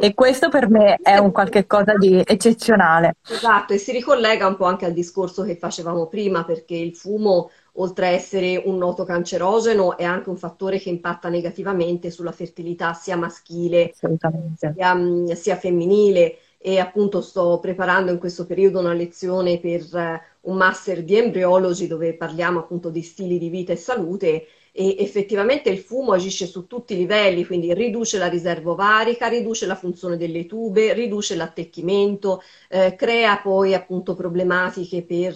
E 0.00 0.12
questo 0.12 0.48
per 0.48 0.68
me 0.68 0.96
è 1.00 1.18
un 1.18 1.30
qualche 1.30 1.66
cosa 1.66 1.94
di 1.96 2.20
eccezionale. 2.24 3.16
Esatto, 3.28 3.72
e 3.72 3.78
si 3.78 3.92
ricollega 3.92 4.46
un 4.46 4.56
po' 4.56 4.64
anche 4.64 4.86
al 4.86 4.92
discorso 4.92 5.44
che 5.44 5.56
facevamo 5.56 6.08
prima, 6.08 6.44
perché 6.44 6.74
il 6.74 6.96
fumo, 6.96 7.50
oltre 7.74 8.06
a 8.06 8.10
essere 8.10 8.60
un 8.64 8.76
noto 8.76 9.04
cancerogeno, 9.04 9.96
è 9.96 10.02
anche 10.02 10.30
un 10.30 10.36
fattore 10.36 10.80
che 10.80 10.88
impatta 10.88 11.28
negativamente 11.28 12.10
sulla 12.10 12.32
fertilità 12.32 12.92
sia 12.92 13.16
maschile 13.16 13.94
sia, 13.94 15.34
sia 15.34 15.56
femminile 15.56 16.38
e 16.58 16.78
appunto 16.80 17.20
sto 17.20 17.60
preparando 17.60 18.10
in 18.10 18.18
questo 18.18 18.46
periodo 18.46 18.80
una 18.80 18.94
lezione 18.94 19.60
per 19.60 19.82
eh, 19.94 20.20
un 20.44 20.56
master 20.56 21.02
di 21.04 21.16
embriology 21.16 21.86
dove 21.86 22.14
parliamo 22.14 22.58
appunto 22.60 22.90
di 22.90 23.02
stili 23.02 23.38
di 23.38 23.48
vita 23.48 23.72
e 23.72 23.76
salute 23.76 24.46
e 24.76 24.96
effettivamente 24.98 25.70
il 25.70 25.78
fumo 25.78 26.12
agisce 26.12 26.46
su 26.46 26.66
tutti 26.66 26.94
i 26.94 26.96
livelli, 26.96 27.46
quindi 27.46 27.72
riduce 27.72 28.18
la 28.18 28.26
riserva 28.28 28.72
ovarica, 28.72 29.28
riduce 29.28 29.66
la 29.66 29.76
funzione 29.76 30.16
delle 30.16 30.46
tube, 30.46 30.92
riduce 30.94 31.36
l'attecchimento, 31.36 32.42
eh, 32.68 32.94
crea 32.96 33.38
poi 33.38 33.72
appunto 33.74 34.14
problematiche 34.16 35.02
per, 35.04 35.34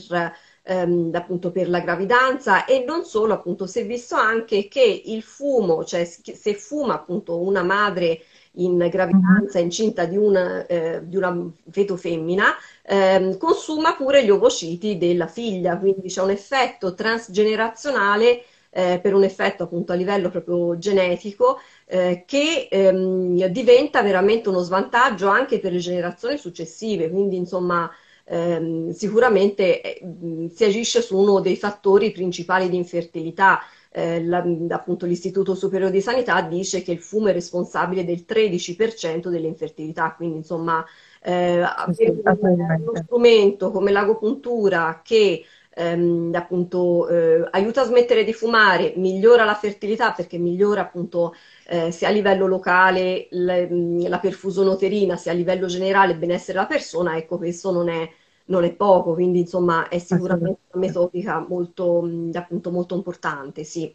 ehm, 0.63 1.11
appunto 1.15 1.51
per 1.53 1.69
la 1.69 1.81
gravidanza 1.81 2.65
e 2.65 2.85
non 2.85 3.05
solo 3.05 3.33
appunto 3.35 3.67
si 3.67 3.81
è 3.81 3.87
visto 3.87 4.17
anche 4.17 4.67
che 4.69 5.03
il 5.07 5.23
fumo, 5.23 5.85
cioè 5.85 6.05
se 6.05 6.55
fuma 6.55 6.95
appunto 6.95 7.41
una 7.41 7.63
madre 7.63 8.21
in 8.59 8.89
gravidanza, 8.91 9.59
incinta 9.59 10.05
di 10.05 10.17
una, 10.17 10.67
eh, 10.67 11.01
di 11.03 11.17
una 11.17 11.37
feto 11.71 11.97
femmina, 11.97 12.55
eh, 12.83 13.37
consuma 13.39 13.95
pure 13.95 14.25
gli 14.25 14.31
ovociti 14.31 14.99
della 14.99 15.27
figlia, 15.27 15.79
quindi 15.79 16.09
c'è 16.09 16.23
un 16.23 16.31
effetto 16.31 16.95
transgenerazionale 16.95 18.43
eh, 18.71 19.01
per 19.03 19.15
un 19.15 19.25
effetto 19.25 19.65
appunto 19.65 19.93
a 19.93 19.95
livello 19.95 20.29
proprio 20.31 20.77
genetico 20.79 21.59
eh, 21.87 22.25
che 22.27 22.69
ehm, 22.71 23.47
diventa 23.47 24.03
veramente 24.03 24.49
uno 24.49 24.61
svantaggio 24.61 25.29
anche 25.29 25.59
per 25.59 25.73
le 25.73 25.79
generazioni 25.79 26.37
successive, 26.37 27.11
quindi 27.11 27.37
insomma 27.37 27.91
ehm, 28.25 28.91
sicuramente 28.91 29.81
eh, 29.81 30.51
si 30.55 30.65
agisce 30.65 31.01
su 31.01 31.17
uno 31.17 31.41
dei 31.41 31.57
fattori 31.57 32.11
principali 32.13 32.69
di 32.69 32.77
infertilità 32.77 33.61
eh, 33.91 34.23
la, 34.25 34.45
appunto 34.71 35.07
l'Istituto 35.07 35.55
Superiore 35.55 35.93
di 35.93 36.01
Sanità 36.01 36.41
dice 36.43 36.83
che 36.83 36.93
il 36.93 37.01
fumo 37.01 37.29
è 37.29 37.33
responsabile 37.33 38.05
del 38.05 38.25
13% 38.27 39.29
dell'infertilità, 39.29 40.15
quindi 40.15 40.39
insomma 40.39 40.85
eh, 41.23 41.61
uno 41.61 42.97
strumento 43.03 43.71
come 43.71 43.91
l'agopuntura 43.91 45.01
che 45.03 45.45
ehm, 45.75 46.33
appunto 46.35 47.09
eh, 47.09 47.49
aiuta 47.51 47.83
a 47.83 47.85
smettere 47.85 48.25
di 48.25 48.33
fumare, 48.33 48.93
migliora 48.97 49.45
la 49.45 49.55
fertilità 49.55 50.13
perché 50.13 50.39
migliora 50.39 50.83
appunto 50.83 51.35
eh, 51.67 51.91
sia 51.91 52.09
a 52.09 52.11
livello 52.11 52.47
locale 52.47 53.29
le, 53.31 53.69
la 54.09 54.19
perfusonoterina, 54.19 55.17
sia 55.17 55.33
a 55.33 55.35
livello 55.35 55.67
generale 55.67 56.13
il 56.13 56.19
benessere 56.19 56.55
della 56.55 56.67
persona, 56.67 57.17
ecco 57.17 57.39
questo 57.39 57.71
non 57.73 57.89
è 57.89 58.11
non 58.49 58.65
è 58.65 58.75
poco, 58.75 59.15
quindi 59.15 59.41
insomma 59.41 59.89
è 59.89 59.99
sicuramente 59.99 60.61
una 60.73 60.83
metodica 60.87 61.41
molto, 61.47 62.03
appunto, 62.35 62.71
molto 62.71 62.95
importante, 62.97 63.65
sì. 63.65 63.95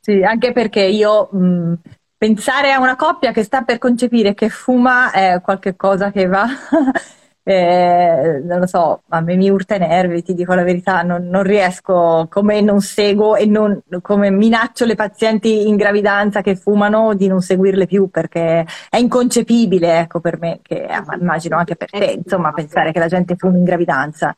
Sì, 0.00 0.22
anche 0.24 0.52
perché 0.52 0.80
io 0.82 1.28
mh, 1.32 1.74
pensare 2.16 2.72
a 2.72 2.80
una 2.80 2.96
coppia 2.96 3.30
che 3.32 3.44
sta 3.44 3.62
per 3.62 3.78
concepire 3.78 4.34
che 4.34 4.48
fuma 4.48 5.12
è 5.12 5.40
qualcosa 5.40 6.10
che 6.10 6.26
va 6.26 6.44
eh, 7.44 8.40
non 8.44 8.60
lo 8.60 8.66
so, 8.66 9.02
a 9.08 9.20
me 9.20 9.36
mi 9.36 9.50
urta 9.50 9.74
i 9.74 9.78
nervi, 9.78 10.22
ti 10.22 10.34
dico 10.34 10.54
la 10.54 10.62
verità, 10.62 11.02
non, 11.02 11.28
non 11.28 11.42
riesco, 11.42 12.26
come 12.30 12.60
non 12.60 12.80
seguo 12.80 13.34
e 13.36 13.46
non, 13.46 13.82
come 14.00 14.30
minaccio 14.30 14.84
le 14.84 14.94
pazienti 14.94 15.66
in 15.66 15.76
gravidanza 15.76 16.40
che 16.40 16.56
fumano 16.56 17.14
di 17.14 17.26
non 17.26 17.40
seguirle 17.40 17.86
più 17.86 18.08
perché 18.10 18.64
è 18.88 18.96
inconcepibile, 18.96 20.00
ecco, 20.00 20.20
per 20.20 20.38
me, 20.38 20.60
che 20.62 20.84
eh, 20.84 21.02
immagino 21.20 21.56
anche 21.56 21.76
per 21.76 21.90
te, 21.90 22.20
insomma, 22.24 22.52
pensare 22.52 22.92
che 22.92 22.98
la 22.98 23.08
gente 23.08 23.36
fumi 23.36 23.58
in 23.58 23.64
gravidanza. 23.64 24.36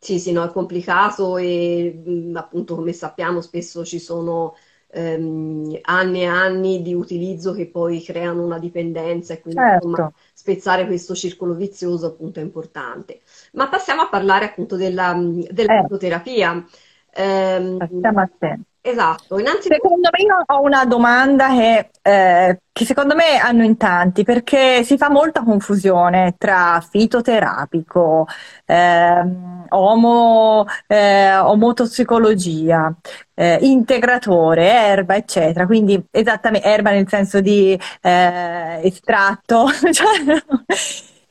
Sì, 0.00 0.20
sì, 0.20 0.30
no, 0.32 0.44
è 0.44 0.52
complicato 0.52 1.36
e 1.38 2.30
appunto 2.34 2.76
come 2.76 2.92
sappiamo 2.92 3.40
spesso 3.40 3.84
ci 3.84 3.98
sono 3.98 4.54
ehm, 4.90 5.78
anni 5.82 6.22
e 6.22 6.26
anni 6.26 6.82
di 6.82 6.94
utilizzo 6.94 7.52
che 7.52 7.68
poi 7.68 8.02
creano 8.02 8.44
una 8.44 8.58
dipendenza 8.58 9.34
e 9.34 9.40
quindi 9.40 9.60
certo. 9.60 9.76
insomma, 9.76 10.10
spezzare 10.34 10.86
questo 10.86 11.14
circolo 11.14 11.54
vizioso 11.54 12.06
appunto 12.06 12.40
è 12.40 12.42
importante. 12.42 13.20
Ma 13.52 13.68
passiamo 13.68 14.02
a 14.02 14.08
parlare 14.08 14.46
appunto 14.46 14.76
della, 14.76 15.14
della 15.50 15.72
eh. 15.72 15.98
terapia. 15.98 16.64
Ehm, 17.12 17.78
Passiamo 17.78 18.20
a 18.20 18.28
te. 18.38 18.58
Esatto, 18.88 19.38
innanzitutto... 19.38 19.74
Secondo 19.74 20.08
me 20.10 20.24
io 20.24 20.42
ho 20.46 20.62
una 20.62 20.84
domanda 20.86 21.48
che, 21.50 21.90
eh, 22.00 22.60
che, 22.72 22.84
secondo 22.86 23.14
me 23.14 23.36
hanno 23.36 23.62
in 23.62 23.76
tanti, 23.76 24.24
perché 24.24 24.82
si 24.82 24.96
fa 24.96 25.10
molta 25.10 25.42
confusione 25.42 26.36
tra 26.38 26.82
fitoterapico, 26.88 28.26
eh, 28.64 29.24
omo, 29.68 30.64
eh, 30.86 31.36
omotossicologia, 31.36 32.94
eh, 33.34 33.58
integratore, 33.60 34.70
erba, 34.72 35.16
eccetera. 35.16 35.66
Quindi 35.66 36.02
esattamente 36.10 36.66
erba 36.66 36.90
nel 36.90 37.08
senso 37.08 37.40
di 37.40 37.78
eh, 38.00 38.80
estratto. 38.82 39.66
Cioè, 39.92 40.42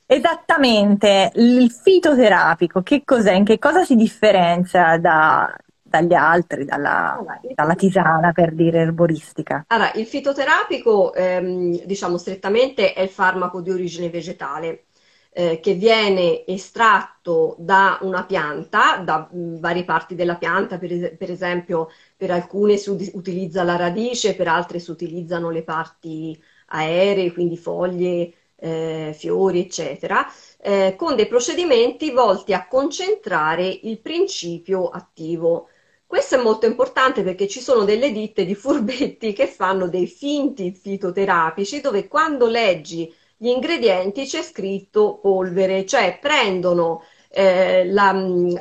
esattamente 0.06 1.32
il 1.36 1.72
fitoterapico, 1.72 2.82
che 2.84 3.02
cos'è? 3.04 3.34
In 3.34 3.46
che 3.46 3.58
cosa 3.60 3.84
si 3.84 3.96
differenzia 3.96 4.98
da, 4.98 5.54
dagli 5.88 6.13
altri, 6.13 6.65
dalla, 6.65 7.23
dalla, 7.54 7.76
tisana 7.76 8.32
per 8.32 8.54
dire 8.54 8.80
erboristica? 8.80 9.65
Allora, 9.67 9.91
il 9.93 10.06
fitoterapico, 10.06 11.13
ehm, 11.13 11.84
diciamo 11.86 12.17
strettamente, 12.17 12.93
è 12.93 13.02
il 13.02 13.10
farmaco 13.10 13.62
di 13.62 13.71
origine 13.71 14.10
vegetale 14.10 14.86
eh, 15.38 15.60
che 15.60 15.73
viene 15.73 16.45
estratto 16.47 17.56
da 17.60 18.00
una 18.02 18.26
pianta, 18.26 18.97
da 18.97 19.30
mh, 19.32 19.38
mm, 19.38 19.56
varie 19.60 19.84
parti 19.84 20.15
della 20.15 20.36
pianta, 20.36 20.80
per, 20.80 20.91
es- 20.91 21.15
per, 21.15 21.30
esempio 21.30 21.89
per 22.15 22.32
alcune 22.32 22.78
si 22.78 22.89
utilizza 23.13 23.62
la 23.63 23.76
radice, 23.76 24.36
per 24.36 24.47
altre 24.47 24.80
si 24.80 24.89
utilizzano 24.89 25.52
le 25.52 25.63
parti 25.63 26.41
aeree, 26.69 27.32
quindi 27.34 27.56
foglie, 27.56 28.34
eh, 28.56 29.13
fiori, 29.15 29.60
eccetera, 29.60 30.26
eh, 30.60 30.95
con 30.97 31.15
dei 31.15 31.28
procedimenti 31.28 32.12
volti 32.12 32.54
a 32.54 32.67
concentrare 32.67 33.67
il 33.67 34.00
principio 34.00 34.89
attivo. 34.89 35.69
Questo 36.08 36.36
è 36.36 36.41
molto 36.41 36.65
importante 36.65 37.22
perché 37.22 37.50
ci 37.50 37.60
sono 37.60 37.84
delle 37.84 38.12
ditte 38.13 38.46
di 38.46 38.56
furbetti 38.56 39.34
che 39.34 39.46
fanno 39.46 39.89
dei 39.89 40.08
finti 40.08 40.72
fitoterapici 40.72 41.82
dove 41.82 42.08
quando 42.08 42.48
leggi 42.48 43.13
gli 43.36 43.50
ingredienti 43.50 44.26
c'è 44.26 44.41
scritto 44.41 45.20
polvere, 45.22 45.86
cioè 45.86 46.17
prendono 46.20 47.04
eh, 47.30 47.86
la, 47.91 48.13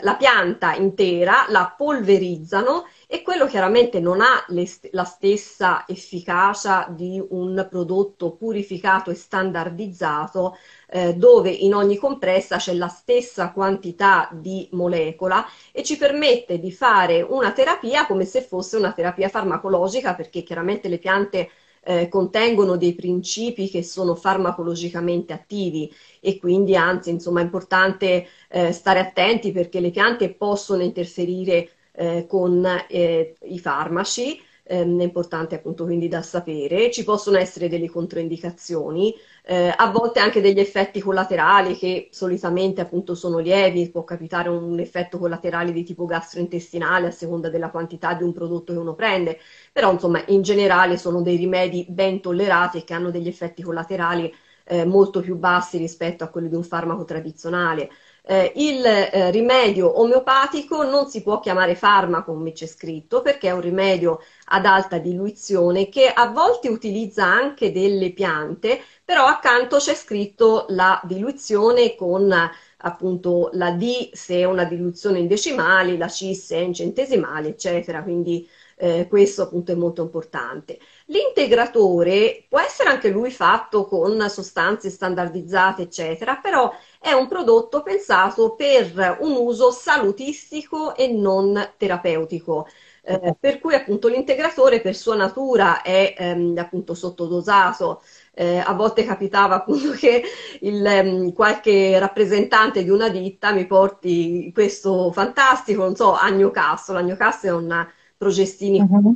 la, 0.02 0.16
pianta 0.16 0.74
intera, 0.74 1.46
la 1.48 1.72
polverizzano 1.74 2.85
e 3.06 3.22
quello 3.22 3.46
chiaramente 3.46 4.00
non 4.00 4.20
ha 4.20 4.44
le, 4.48 4.68
la 4.90 5.04
stessa 5.04 5.85
efficacia 5.87 6.88
di 6.90 7.24
un 7.30 7.66
prodotto 7.70 8.32
purificato 8.32 9.11
e 9.11 9.14
standardizzato 9.14 10.56
eh, 10.88 11.14
dove 11.14 11.51
in 11.51 11.75
ogni 11.75 11.96
compressa 11.96 12.57
c'è 12.57 12.75
la 12.75 12.88
stessa 12.88 13.51
quantità 13.53 14.29
di 14.33 14.68
molecola 14.72 15.44
e 15.72 15.83
ci 15.83 15.96
permette 15.96 16.59
di 16.59 16.72
fare 16.72 17.22
una 17.22 17.53
terapia 17.53 18.07
come 18.07 18.25
se 18.25 18.42
fosse 18.42 18.77
una 18.77 18.92
terapia 18.92 19.29
farmacologica 19.29 20.14
perché 20.14 20.42
chiaramente 20.42 20.88
le 20.88 20.99
piante 20.99 21.51
eh, 21.83 22.09
contengono 22.09 22.77
dei 22.77 22.94
principi 22.94 23.68
che 23.70 23.83
sono 23.83 24.14
farmacologicamente 24.16 25.33
attivi 25.33 25.92
e 26.20 26.38
quindi 26.38 26.75
anzi 26.77 27.11
insomma 27.11 27.40
è 27.40 27.44
importante 27.44 28.27
eh, 28.49 28.72
stare 28.72 28.99
attenti 28.99 29.53
perché 29.53 29.81
le 29.81 29.90
piante 29.90 30.33
possono 30.35 30.83
interferire 30.83 31.68
eh, 31.92 32.27
con 32.29 32.64
eh, 32.88 33.37
i 33.44 33.59
farmaci, 33.59 34.40
ehm, 34.66 35.00
è 35.00 35.05
importante 35.05 35.55
appunto 35.57 35.85
quindi 35.85 36.09
da 36.09 36.22
sapere, 36.22 36.90
ci 36.90 37.05
possono 37.05 37.38
essere 37.38 37.68
delle 37.68 37.88
controindicazioni, 37.88 39.14
eh, 39.44 39.72
a 39.76 39.90
volte 39.90 40.20
anche 40.20 40.40
degli 40.40 40.59
effetti 40.59 41.00
collaterali 41.00 41.76
che 41.76 42.09
solitamente 42.11 42.81
appunto 42.81 43.14
sono 43.14 43.38
lievi, 43.38 43.90
può 43.90 44.05
capitare 44.05 44.48
un 44.48 44.79
effetto 44.81 45.18
collaterale 45.18 45.72
di 45.72 45.85
tipo 45.85 46.05
gastrointestinale 46.05 47.07
a 47.09 47.11
seconda 47.11 47.48
della 47.48 47.70
quantità 47.70 48.14
di 48.14 48.22
un 48.24 48.33
prodotto 48.33 48.72
che 48.72 48.79
uno 48.79 48.94
prende, 48.94 49.38
però 49.72 49.92
insomma 49.92 50.22
in 50.29 50.42
generale 50.42 50.96
sono 50.98 51.22
dei 51.22 51.37
rimedi 51.37 51.87
ben 51.88 52.20
tollerati 52.20 52.79
e 52.79 52.85
che 52.85 52.94
hanno 52.94 53.11
degli 53.11 53.29
effetti 53.29 53.62
collaterali 53.62 54.33
eh, 54.68 54.85
molto 54.85 55.20
più 55.20 55.37
bassi 55.37 55.79
rispetto 55.79 56.24
a 56.24 56.29
quelli 56.29 56.48
di 56.48 56.57
un 56.57 56.64
farmaco 56.64 57.05
tradizionale. 57.05 57.88
Eh, 58.28 58.52
il 58.56 58.84
eh, 58.84 59.30
rimedio 59.30 60.00
omeopatico 60.00 60.82
non 60.82 61.08
si 61.08 61.22
può 61.22 61.38
chiamare 61.38 61.76
farmaco, 61.76 62.32
come 62.32 62.50
c'è 62.50 62.66
scritto, 62.66 63.22
perché 63.22 63.48
è 63.48 63.52
un 63.52 63.60
rimedio 63.60 64.18
ad 64.46 64.66
alta 64.66 64.98
diluizione 64.98 65.88
che 65.88 66.08
a 66.08 66.26
volte 66.30 66.68
utilizza 66.68 67.24
anche 67.24 67.70
delle 67.70 68.12
piante, 68.12 68.80
però 69.04 69.26
accanto 69.26 69.76
c'è 69.76 69.94
scritto 69.94 70.66
la 70.70 71.00
diluizione 71.04 71.94
con 71.94 72.34
appunto 72.78 73.50
la 73.52 73.70
D 73.70 74.10
se 74.12 74.38
è 74.40 74.44
una 74.44 74.64
diluizione 74.64 75.20
in 75.20 75.28
decimali, 75.28 75.96
la 75.96 76.08
C 76.08 76.34
se 76.34 76.56
è 76.56 76.60
in 76.60 76.74
centesimali, 76.74 77.48
eccetera. 77.48 78.02
Quindi 78.02 78.46
eh, 78.78 79.06
questo 79.08 79.42
appunto 79.42 79.72
è 79.72 79.74
molto 79.74 80.02
importante. 80.02 80.78
L'integratore 81.06 82.44
può 82.48 82.60
essere 82.60 82.90
anche 82.90 83.08
lui 83.08 83.30
fatto 83.30 83.86
con 83.86 84.28
sostanze 84.28 84.90
standardizzate, 84.90 85.82
eccetera, 85.82 86.36
però 86.36 86.72
è 87.06 87.12
un 87.12 87.28
prodotto 87.28 87.84
pensato 87.84 88.56
per 88.56 89.18
un 89.20 89.36
uso 89.36 89.70
salutistico 89.70 90.96
e 90.96 91.06
non 91.06 91.74
terapeutico. 91.76 92.66
Eh, 93.02 93.36
per 93.38 93.60
cui 93.60 93.74
appunto 93.76 94.08
l'integratore 94.08 94.80
per 94.80 94.96
sua 94.96 95.14
natura 95.14 95.82
è 95.82 96.16
ehm, 96.18 96.58
appunto 96.58 96.94
sottodosato. 96.94 98.02
Eh, 98.34 98.58
a 98.58 98.72
volte 98.72 99.04
capitava 99.04 99.54
appunto 99.54 99.92
che 99.92 100.24
il, 100.62 100.84
ehm, 100.84 101.32
qualche 101.32 101.96
rappresentante 102.00 102.82
di 102.82 102.90
una 102.90 103.08
ditta 103.08 103.52
mi 103.52 103.66
porti 103.68 104.50
questo 104.52 105.12
fantastico, 105.12 105.84
non 105.84 105.94
so, 105.94 106.12
agnocasso. 106.12 106.92
L'agnocasso 106.92 107.46
è 107.46 107.52
una 107.52 107.88
progestini 108.16 108.80
uh-huh. 108.80 109.14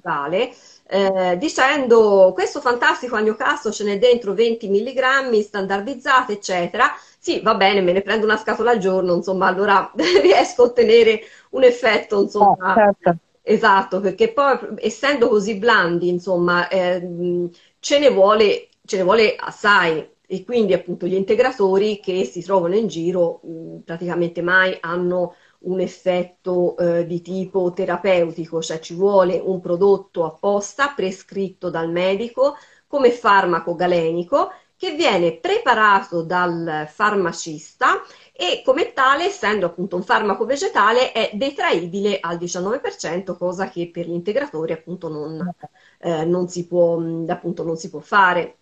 eh, 0.87 1.37
dicendo 1.38 2.33
questo 2.35 2.61
fantastico 2.61 3.16
agnocasso 3.16 3.70
ce 3.72 3.85
n'è 3.85 3.98
dentro 3.98 4.35
20 4.35 4.68
mg 4.68 5.40
standardizzate, 5.40 6.35
eccetera. 6.35 6.92
Sì, 7.23 7.41
va 7.43 7.55
bene, 7.55 7.83
me 7.83 7.93
ne 7.93 8.01
prendo 8.03 8.25
una 8.25 8.39
scatola 8.39 8.71
al 8.71 8.79
giorno, 8.79 9.15
insomma, 9.15 9.47
allora 9.47 9.91
riesco 10.23 10.63
a 10.63 10.67
ottenere 10.67 11.21
un 11.51 11.65
effetto, 11.65 12.23
insomma. 12.23 12.73
Oh, 12.73 12.75
certo. 12.75 13.17
Esatto, 13.43 14.01
perché 14.01 14.33
poi 14.33 14.59
essendo 14.77 15.29
così 15.29 15.57
blandi, 15.57 16.09
insomma, 16.09 16.69
eh, 16.69 17.49
ce, 17.81 17.99
ne 17.99 18.11
vuole, 18.11 18.69
ce 18.85 18.97
ne 18.99 19.03
vuole 19.03 19.35
assai 19.37 20.09
e 20.27 20.45
quindi 20.45 20.73
appunto 20.73 21.07
gli 21.07 21.15
integratori 21.15 22.01
che 22.01 22.25
si 22.25 22.43
trovano 22.43 22.77
in 22.77 22.87
giro 22.87 23.41
mh, 23.43 23.79
praticamente 23.85 24.41
mai 24.43 24.77
hanno 24.81 25.35
un 25.61 25.81
effetto 25.81 26.77
eh, 26.79 27.07
di 27.07 27.21
tipo 27.21 27.73
terapeutico, 27.73 28.63
cioè 28.63 28.79
ci 28.79 28.95
vuole 28.95 29.39
un 29.39 29.61
prodotto 29.61 30.25
apposta 30.25 30.93
prescritto 30.95 31.69
dal 31.71 31.91
medico 31.91 32.57
come 32.87 33.11
farmaco 33.11 33.75
galenico 33.75 34.51
che 34.81 34.95
viene 34.95 35.37
preparato 35.37 36.23
dal 36.23 36.88
farmacista 36.90 38.01
e 38.33 38.62
come 38.64 38.95
tale, 38.95 39.27
essendo 39.27 39.66
appunto 39.66 39.97
un 39.97 40.03
farmaco 40.03 40.47
vegetale, 40.47 41.12
è 41.12 41.29
detraibile 41.35 42.19
al 42.19 42.38
19%, 42.38 43.37
cosa 43.37 43.69
che 43.69 43.90
per 43.93 44.07
gli 44.07 44.14
integratori 44.14 44.73
appunto 44.73 45.11
non, 45.11 45.53
eh, 45.99 46.25
non, 46.25 46.49
si, 46.49 46.66
può, 46.66 46.99
appunto, 47.29 47.62
non 47.62 47.77
si 47.77 47.90
può 47.90 48.01
fare. 48.01 48.57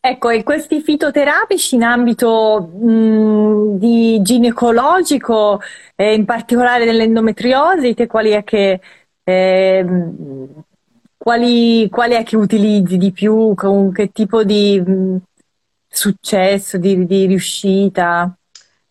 Ecco, 0.00 0.30
e 0.30 0.42
questi 0.42 0.80
fitoterapici 0.80 1.74
in 1.74 1.82
ambito 1.82 2.62
mh, 2.62 3.76
di 3.76 4.22
ginecologico, 4.22 5.60
eh, 5.96 6.14
in 6.14 6.24
particolare 6.24 6.86
dell'endometriosi, 6.86 7.92
te 7.92 8.06
quali 8.06 8.30
è 8.30 8.42
che, 8.42 8.80
eh, 9.22 9.84
quali, 11.24 11.88
quali, 11.88 12.12
è 12.16 12.22
che 12.22 12.36
utilizzi 12.36 12.98
di 12.98 13.10
più? 13.10 13.54
Con 13.54 13.90
che 13.92 14.12
tipo 14.12 14.44
di 14.44 14.78
mh, 14.78 15.16
successo, 15.88 16.76
di, 16.76 17.06
di 17.06 17.24
riuscita? 17.24 18.36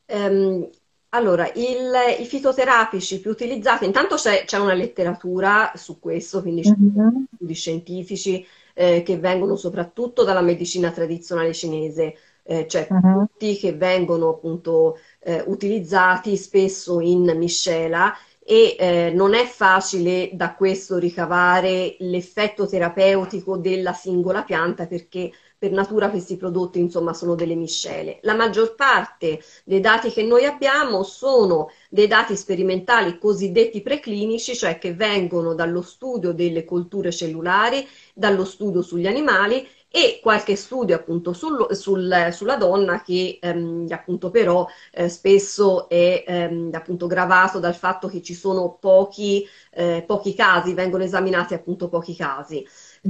Um, 0.08 0.67
allora, 1.10 1.48
il, 1.54 1.91
i 2.17 2.26
fitoterapici 2.26 3.19
più 3.19 3.30
utilizzati, 3.30 3.86
intanto 3.86 4.15
c'è, 4.15 4.46
c'è 4.46 4.58
una 4.58 4.74
letteratura 4.74 5.74
su 5.76 6.00
questo, 6.00 6.41
quindi 6.41 6.67
mm-hmm. 6.67 7.08
studi 7.36 7.54
scientifici 7.54 8.43
eh, 8.74 9.04
che 9.04 9.19
vengono 9.19 9.56
soprattutto 9.56 10.24
dalla 10.24 10.41
medicina 10.41 10.89
tradizionale 10.89 11.54
cinese, 11.54 12.15
eh, 12.41 12.65
cioè 12.67 12.88
uh-huh. 12.89 13.00
prodotti 13.00 13.58
che 13.58 13.74
vengono 13.74 14.30
appunto 14.30 14.98
eh, 15.19 15.43
utilizzati 15.46 16.36
spesso 16.36 17.00
in 17.00 17.32
miscela 17.38 18.12
e 18.46 18.76
eh, 18.78 19.12
non 19.14 19.34
è 19.34 19.46
facile 19.46 20.30
da 20.34 20.54
questo 20.54 20.98
ricavare 20.98 21.96
l'effetto 22.00 22.68
terapeutico 22.68 23.58
della 23.58 23.94
singola 23.94 24.44
pianta 24.44 24.86
perché 24.86 25.32
per 25.64 25.72
natura 25.72 26.10
questi 26.10 26.36
prodotti 26.36 26.80
insomma 26.80 27.14
sono 27.14 27.36
delle 27.36 27.56
miscele. 27.56 28.20
La 28.24 28.36
maggior 28.36 28.76
parte 28.76 29.42
dei 29.64 29.80
dati 29.80 30.12
che 30.12 30.22
noi 30.22 30.44
abbiamo 30.44 31.04
sono 31.04 31.72
dei 31.90 32.08
dati 32.08 32.36
sperimentali 32.36 33.18
cosiddetti 33.18 33.82
preclinici, 33.82 34.58
cioè 34.58 34.78
che 34.78 34.94
vengono 34.94 35.54
dallo 35.54 35.82
studio 35.82 36.34
delle 36.34 36.66
colture 36.66 37.14
cellulari, 37.14 37.88
dallo 38.14 38.44
studio 38.44 38.82
sugli 38.82 39.08
animali 39.08 39.66
e 39.96 40.20
qualche 40.24 40.56
studio 40.56 40.96
appunto 40.96 41.34
sul, 41.34 41.68
sul, 41.76 42.30
sulla 42.32 42.56
donna 42.58 43.04
che 43.04 43.38
ehm, 43.40 43.86
appunto 43.92 44.32
però 44.32 44.66
eh, 44.92 45.08
spesso 45.08 45.88
è 45.88 46.24
ehm, 46.26 46.72
appunto 46.74 47.06
gravato 47.06 47.60
dal 47.60 47.76
fatto 47.76 48.08
che 48.08 48.24
ci 48.24 48.34
sono 48.34 48.76
pochi, 48.80 49.48
eh, 49.72 50.04
pochi 50.06 50.34
casi, 50.34 50.74
vengono 50.74 51.04
esaminati 51.04 51.54
appunto 51.54 51.90
pochi 51.90 52.16
casi. 52.16 52.66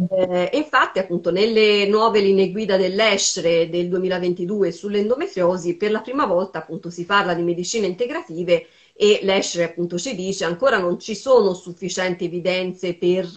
Eh, 0.09 0.49
infatti, 0.53 0.99
appunto, 0.99 1.31
nelle 1.31 1.85
nuove 1.87 2.19
linee 2.19 2.51
guida 2.51 2.75
dell'ESHRE 2.77 3.69
del 3.69 3.87
2022 3.89 4.71
sull'endometriosi, 4.71 5.77
per 5.77 5.91
la 5.91 6.01
prima 6.01 6.25
volta 6.25 6.57
appunto 6.59 6.89
si 6.89 7.05
parla 7.05 7.33
di 7.33 7.43
medicine 7.43 7.85
integrative 7.87 8.67
e 8.95 9.19
l'ESHRE 9.23 9.63
appunto 9.63 9.97
ci 9.97 10.15
dice 10.15 10.45
ancora 10.45 10.77
non 10.77 10.99
ci 10.99 11.15
sono 11.15 11.55
sufficienti 11.55 12.25
evidenze 12.25 12.93
per 12.93 13.27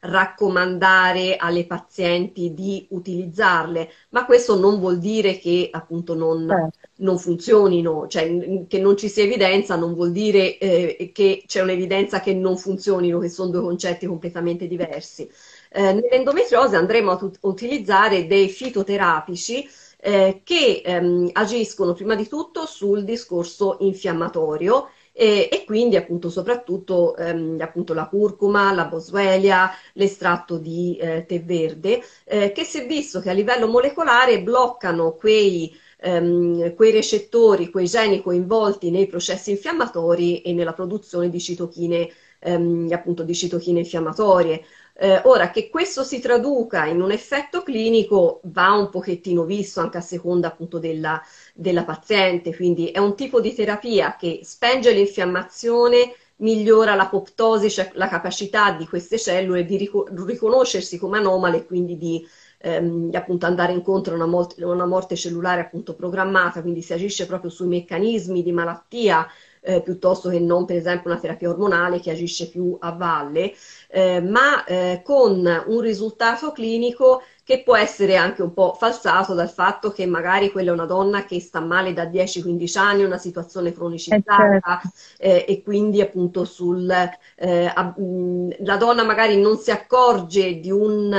raccomandare 0.00 1.36
alle 1.36 1.66
pazienti 1.66 2.54
di 2.54 2.86
utilizzarle, 2.90 3.90
ma 4.10 4.24
questo 4.24 4.58
non 4.58 4.80
vuol 4.80 4.98
dire 4.98 5.38
che 5.38 5.68
appunto 5.70 6.14
non, 6.14 6.46
certo. 6.48 6.78
non 6.96 7.18
funzionino, 7.18 8.06
cioè 8.08 8.66
che 8.66 8.80
non 8.80 8.96
ci 8.96 9.08
sia 9.08 9.24
evidenza 9.24 9.76
non 9.76 9.94
vuol 9.94 10.10
dire 10.10 10.58
eh, 10.58 11.10
che 11.12 11.44
c'è 11.46 11.60
un'evidenza 11.60 12.20
che 12.20 12.32
non 12.34 12.56
funzionino, 12.56 13.18
che 13.18 13.28
sono 13.28 13.50
due 13.50 13.60
concetti 13.60 14.06
completamente 14.06 14.66
diversi. 14.66 15.30
Eh, 15.70 15.92
nell'endometriosi 15.92 16.74
andremo 16.74 17.12
a 17.12 17.16
t- 17.16 17.38
utilizzare 17.42 18.26
dei 18.26 18.48
fitoterapici 18.48 19.68
eh, 20.04 20.40
che 20.42 20.82
ehm, 20.84 21.30
agiscono 21.32 21.92
prima 21.92 22.16
di 22.16 22.26
tutto 22.26 22.66
sul 22.66 23.04
discorso 23.04 23.76
infiammatorio 23.80 24.88
e, 25.12 25.48
e 25.52 25.64
quindi 25.64 25.96
appunto 25.96 26.30
soprattutto 26.30 27.16
ehm, 27.16 27.58
appunto 27.60 27.92
la 27.94 28.06
curcuma, 28.08 28.72
la 28.72 28.86
boswellia, 28.86 29.70
l'estratto 29.94 30.58
di 30.58 30.96
eh, 30.98 31.24
tè 31.26 31.42
verde, 31.42 32.02
eh, 32.24 32.52
che 32.52 32.64
si 32.64 32.80
è 32.80 32.86
visto 32.86 33.20
che 33.20 33.30
a 33.30 33.32
livello 33.34 33.68
molecolare 33.68 34.42
bloccano 34.42 35.12
quei 35.14 35.72
ehm, 35.98 36.74
quei 36.74 36.90
recettori, 36.92 37.70
quei 37.70 37.86
geni 37.86 38.22
coinvolti 38.22 38.90
nei 38.90 39.06
processi 39.06 39.50
infiammatori 39.50 40.40
e 40.42 40.52
nella 40.52 40.72
produzione 40.72 41.28
di 41.30 41.40
citochine, 41.40 42.08
ehm, 42.40 42.88
appunto 42.92 43.22
di 43.22 43.34
citochine 43.34 43.80
infiammatorie. 43.80 44.62
Eh, 44.94 45.22
ora, 45.24 45.50
che 45.50 45.68
questo 45.70 46.04
si 46.04 46.20
traduca 46.20 46.84
in 46.86 47.00
un 47.00 47.10
effetto 47.12 47.62
clinico 47.62 48.40
va 48.44 48.72
un 48.72 48.90
pochettino 48.90 49.44
visto 49.44 49.80
anche 49.80 49.96
a 49.98 50.00
seconda 50.02 50.48
appunto 50.48 50.78
della, 50.78 51.20
della 51.54 51.84
paziente, 51.84 52.54
quindi 52.54 52.88
è 52.90 52.98
un 52.98 53.16
tipo 53.16 53.40
di 53.40 53.54
terapia 53.54 54.16
che 54.16 54.40
spenge 54.44 54.92
l'infiammazione, 54.92 56.14
migliora 56.36 56.94
l'apoptosi, 56.94 57.70
cioè 57.70 57.90
la 57.94 58.08
capacità 58.08 58.72
di 58.72 58.86
queste 58.86 59.18
cellule 59.18 59.64
di 59.64 59.90
riconoscersi 60.26 60.98
come 60.98 61.18
anomale 61.18 61.58
e 61.58 61.64
quindi 61.66 61.96
di, 61.96 62.26
ehm, 62.58 63.10
appunto 63.14 63.46
andare 63.46 63.72
incontro 63.72 64.12
a 64.12 64.16
una 64.16 64.26
morte, 64.26 64.62
una 64.64 64.86
morte 64.86 65.16
cellulare 65.16 65.60
appunto 65.62 65.94
programmata, 65.94 66.60
quindi 66.62 66.82
si 66.82 66.92
agisce 66.92 67.26
proprio 67.26 67.50
sui 67.50 67.68
meccanismi 67.68 68.42
di 68.42 68.52
malattia 68.52 69.26
eh, 69.62 69.80
piuttosto 69.80 70.28
che 70.28 70.40
non 70.40 70.64
per 70.64 70.76
esempio 70.76 71.10
una 71.10 71.20
terapia 71.20 71.48
ormonale 71.48 72.00
che 72.00 72.10
agisce 72.10 72.48
più 72.48 72.76
a 72.80 72.92
valle, 72.92 73.54
eh, 73.88 74.20
ma 74.20 74.64
eh, 74.64 75.02
con 75.04 75.64
un 75.66 75.80
risultato 75.80 76.52
clinico 76.52 77.22
che 77.44 77.62
può 77.62 77.76
essere 77.76 78.16
anche 78.16 78.42
un 78.42 78.52
po' 78.52 78.74
falsato 78.78 79.34
dal 79.34 79.50
fatto 79.50 79.90
che 79.90 80.06
magari 80.06 80.50
quella 80.52 80.70
è 80.70 80.74
una 80.74 80.86
donna 80.86 81.24
che 81.24 81.40
sta 81.40 81.60
male 81.60 81.92
da 81.92 82.04
10-15 82.04 82.78
anni, 82.78 83.04
una 83.04 83.18
situazione 83.18 83.72
cronicizzata 83.72 84.80
eh, 85.18 85.28
certo. 85.28 85.50
e 85.50 85.62
quindi 85.62 86.00
appunto 86.00 86.44
sul, 86.44 86.88
eh, 87.36 87.72
la 87.74 88.76
donna 88.76 89.04
magari 89.04 89.40
non 89.40 89.56
si 89.58 89.72
accorge 89.72 90.60
di 90.60 90.70
un 90.70 91.12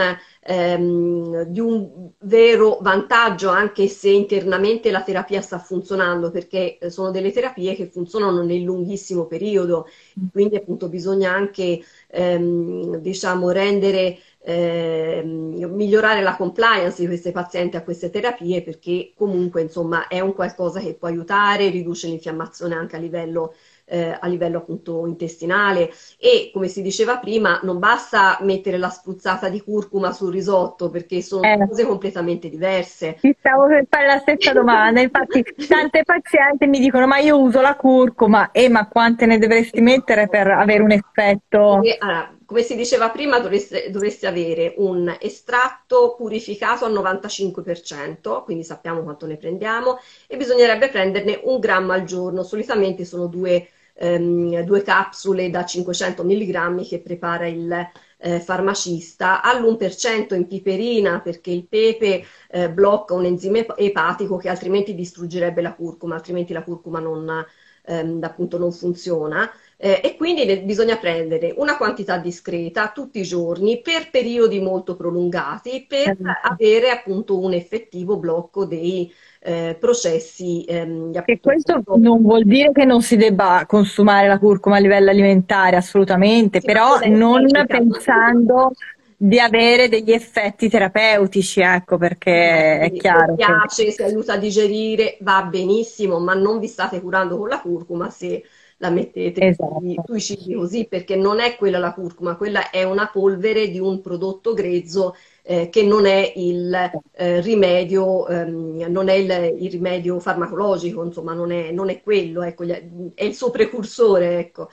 ehm, 0.46 1.44
di 1.44 1.60
un 1.60 2.10
vero 2.20 2.78
vantaggio 2.82 3.50
anche 3.50 3.88
se 3.88 4.10
internamente 4.10 4.92
la 4.92 5.02
terapia 5.04 5.42
sta 5.42 5.60
funzionando, 5.60 6.32
perché 6.32 6.78
eh, 6.78 6.90
sono 6.90 7.12
delle 7.12 7.32
terapie 7.32 7.76
che 7.76 7.88
funzionano 7.88 8.44
nel 8.44 8.62
lunghissimo 8.62 9.26
periodo, 9.26 9.88
quindi 10.32 10.56
appunto 10.56 10.90
bisogna 10.90 11.32
anche 11.34 11.82
ehm, 12.08 12.98
diciamo 12.98 13.50
rendere 13.52 14.18
eh, 14.46 15.22
migliorare 15.24 16.22
la 16.22 16.36
compliance 16.36 17.00
di 17.02 17.08
queste 17.08 17.32
pazienti 17.32 17.78
a 17.78 17.84
queste 17.84 18.10
terapie 18.10 18.62
perché 18.62 19.14
comunque 19.16 19.62
insomma 19.62 20.08
è 20.08 20.20
un 20.20 20.34
qualcosa 20.34 20.80
che 20.80 20.96
può 20.96 21.08
aiutare, 21.08 21.70
riduce 21.70 22.08
l'infiammazione 22.08 22.76
anche 22.76 22.96
a 22.98 23.00
livello 23.00 23.54
eh, 23.86 24.18
a 24.20 24.28
livello 24.28 24.60
appunto 24.60 25.06
intestinale 25.06 25.92
e 26.18 26.50
come 26.54 26.68
si 26.68 26.82
diceva 26.82 27.18
prima 27.18 27.60
non 27.64 27.80
basta 27.80 28.38
mettere 28.42 28.78
la 28.78 28.90
spruzzata 28.90 29.50
di 29.50 29.62
curcuma 29.62 30.12
sul 30.12 30.32
risotto 30.32 30.90
perché 30.90 31.22
sono 31.22 31.44
eh. 31.44 31.66
cose 31.68 31.86
completamente 31.86 32.50
diverse. 32.50 33.18
Ti 33.20 33.36
stavo 33.40 33.68
per 33.68 33.86
fare 33.90 34.08
la 34.08 34.20
stessa 34.20 34.52
domanda, 34.54 35.02
infatti 35.02 35.44
tante 35.68 36.04
pazienti 36.04 36.68
mi 36.68 36.80
dicono 36.80 37.08
ma 37.08 37.18
io 37.18 37.40
uso 37.40 37.62
la 37.62 37.76
curcuma 37.76 38.52
e 38.52 38.70
ma 38.70 38.88
quante 38.88 39.26
ne 39.26 39.38
dovresti 39.38 39.82
mettere 39.82 40.28
per 40.28 40.48
avere 40.48 40.82
un 40.82 40.92
effetto? 40.92 41.82
E, 41.82 41.98
allora, 42.00 42.34
come 42.46 42.62
si 42.62 42.76
diceva 42.76 43.10
prima, 43.10 43.40
dovresti, 43.40 43.90
dovresti, 43.90 44.28
avere 44.28 44.76
un 44.78 45.16
estratto 45.20 46.14
purificato 46.16 46.86
al 46.86 46.94
95%, 46.94 48.44
quindi 48.44 48.64
sappiamo 48.64 49.02
quanto 49.02 49.26
ne 49.26 49.38
prendiamo, 49.38 49.98
e 50.28 50.38
bisognerebbe 50.38 50.90
prenderne 50.90 51.40
un 51.44 51.60
grammo 51.60 51.94
al 51.94 52.04
giorno. 52.04 52.44
Solitamente 52.44 53.06
sono 53.06 53.26
due, 53.26 53.70
ehm, 53.94 54.62
due 54.62 54.82
capsule 54.82 55.50
da 55.50 55.66
500 55.66 56.24
mg 56.24 56.88
che 56.88 57.00
prepara 57.00 57.48
il 57.48 57.92
eh, 58.18 58.40
farmacista, 58.40 59.42
all'1% 59.42 60.34
in 60.34 60.48
piperina 60.48 61.20
perché 61.20 61.52
il 61.52 61.66
pepe 61.68 62.24
eh, 62.50 62.70
blocca 62.72 63.14
un 63.14 63.26
enzime 63.26 63.66
epatico 63.76 64.38
che 64.38 64.50
altrimenti 64.50 64.96
distruggerebbe 64.96 65.62
la 65.62 65.74
curcuma, 65.74 66.16
altrimenti 66.16 66.54
la 66.54 66.64
curcuma 66.64 67.00
non, 67.00 67.46
ehm, 67.86 68.20
appunto 68.24 68.58
non 68.58 68.72
funziona 68.72 69.50
eh, 69.78 70.00
e 70.04 70.16
quindi 70.16 70.46
ne, 70.46 70.62
bisogna 70.62 70.98
prendere 70.98 71.54
una 71.58 71.76
quantità 71.78 72.18
discreta 72.18 72.92
tutti 72.94 73.20
i 73.20 73.24
giorni 73.24 73.82
per 73.82 74.10
periodi 74.10 74.60
molto 74.62 74.96
prolungati 74.96 75.86
per 75.88 76.12
esatto. 76.12 76.48
avere 76.48 76.90
appunto 76.90 77.38
un 77.40 77.54
effettivo 77.54 78.18
blocco 78.18 78.66
dei 78.66 79.12
eh, 79.44 79.76
processi. 79.80 80.64
Ehm, 80.68 81.12
e 81.26 81.40
questo 81.40 81.84
non 81.98 82.22
vuol 82.22 82.44
dire 82.46 82.72
che 82.72 82.86
non 82.86 83.02
si 83.02 83.18
debba 83.18 83.66
consumare 83.68 84.28
la 84.28 84.40
curcuma 84.40 84.78
a 84.78 84.80
livello 84.80 85.10
alimentare, 85.10 85.76
assolutamente, 85.76 86.60
sì, 86.60 86.66
però 86.66 87.00
non 87.06 87.48
pensando 87.68 88.72
di 89.16 89.40
avere 89.40 89.88
degli 89.88 90.12
effetti 90.12 90.70
terapeutici, 90.70 91.62
ecco, 91.62 91.98
perché 91.98 92.80
è 92.80 92.92
chiaro. 92.92 93.36
Se 93.38 93.46
piace, 93.46 93.84
che... 93.86 93.92
se 93.92 94.04
aiuta 94.04 94.34
a 94.34 94.38
digerire, 94.38 95.18
va 95.22 95.44
benissimo, 95.44 96.20
ma 96.20 96.34
non 96.34 96.60
vi 96.60 96.68
state 96.68 97.00
curando 97.02 97.38
con 97.38 97.48
la 97.48 97.62
curcuma 97.62 98.10
se 98.10 98.44
la 98.78 98.90
mettete 98.90 99.48
esatto. 99.48 99.82
sui 100.06 100.20
cibi 100.20 100.56
così, 100.56 100.88
perché 100.90 101.16
non 101.16 101.40
è 101.40 101.56
quella 101.56 101.80
la 101.80 101.94
curcuma, 101.94 102.36
quella 102.36 102.70
è 102.70 102.84
una 102.84 103.10
polvere 103.12 103.70
di 103.70 103.80
un 103.80 104.02
prodotto 104.02 104.54
grezzo 104.54 105.16
eh, 105.44 105.70
che 105.70 105.84
non 105.84 106.06
è 106.06 106.34
il 106.38 106.74
eh, 107.14 107.42
rimedio, 107.42 108.28
ehm, 108.28 108.86
non 108.88 109.10
è 109.10 109.14
il, 109.14 109.62
il, 109.62 109.72
rimedio 109.72 110.20
farmacologico, 110.20 111.04
insomma, 111.04 111.34
non 111.34 111.52
è, 111.52 111.72
non 111.72 111.90
è 111.90 112.02
quello, 112.02 112.44
ecco, 112.44 112.64
è 112.64 113.24
il 113.24 113.36
suo 113.36 113.52
precursore, 113.52 114.40
ecco. 114.40 114.70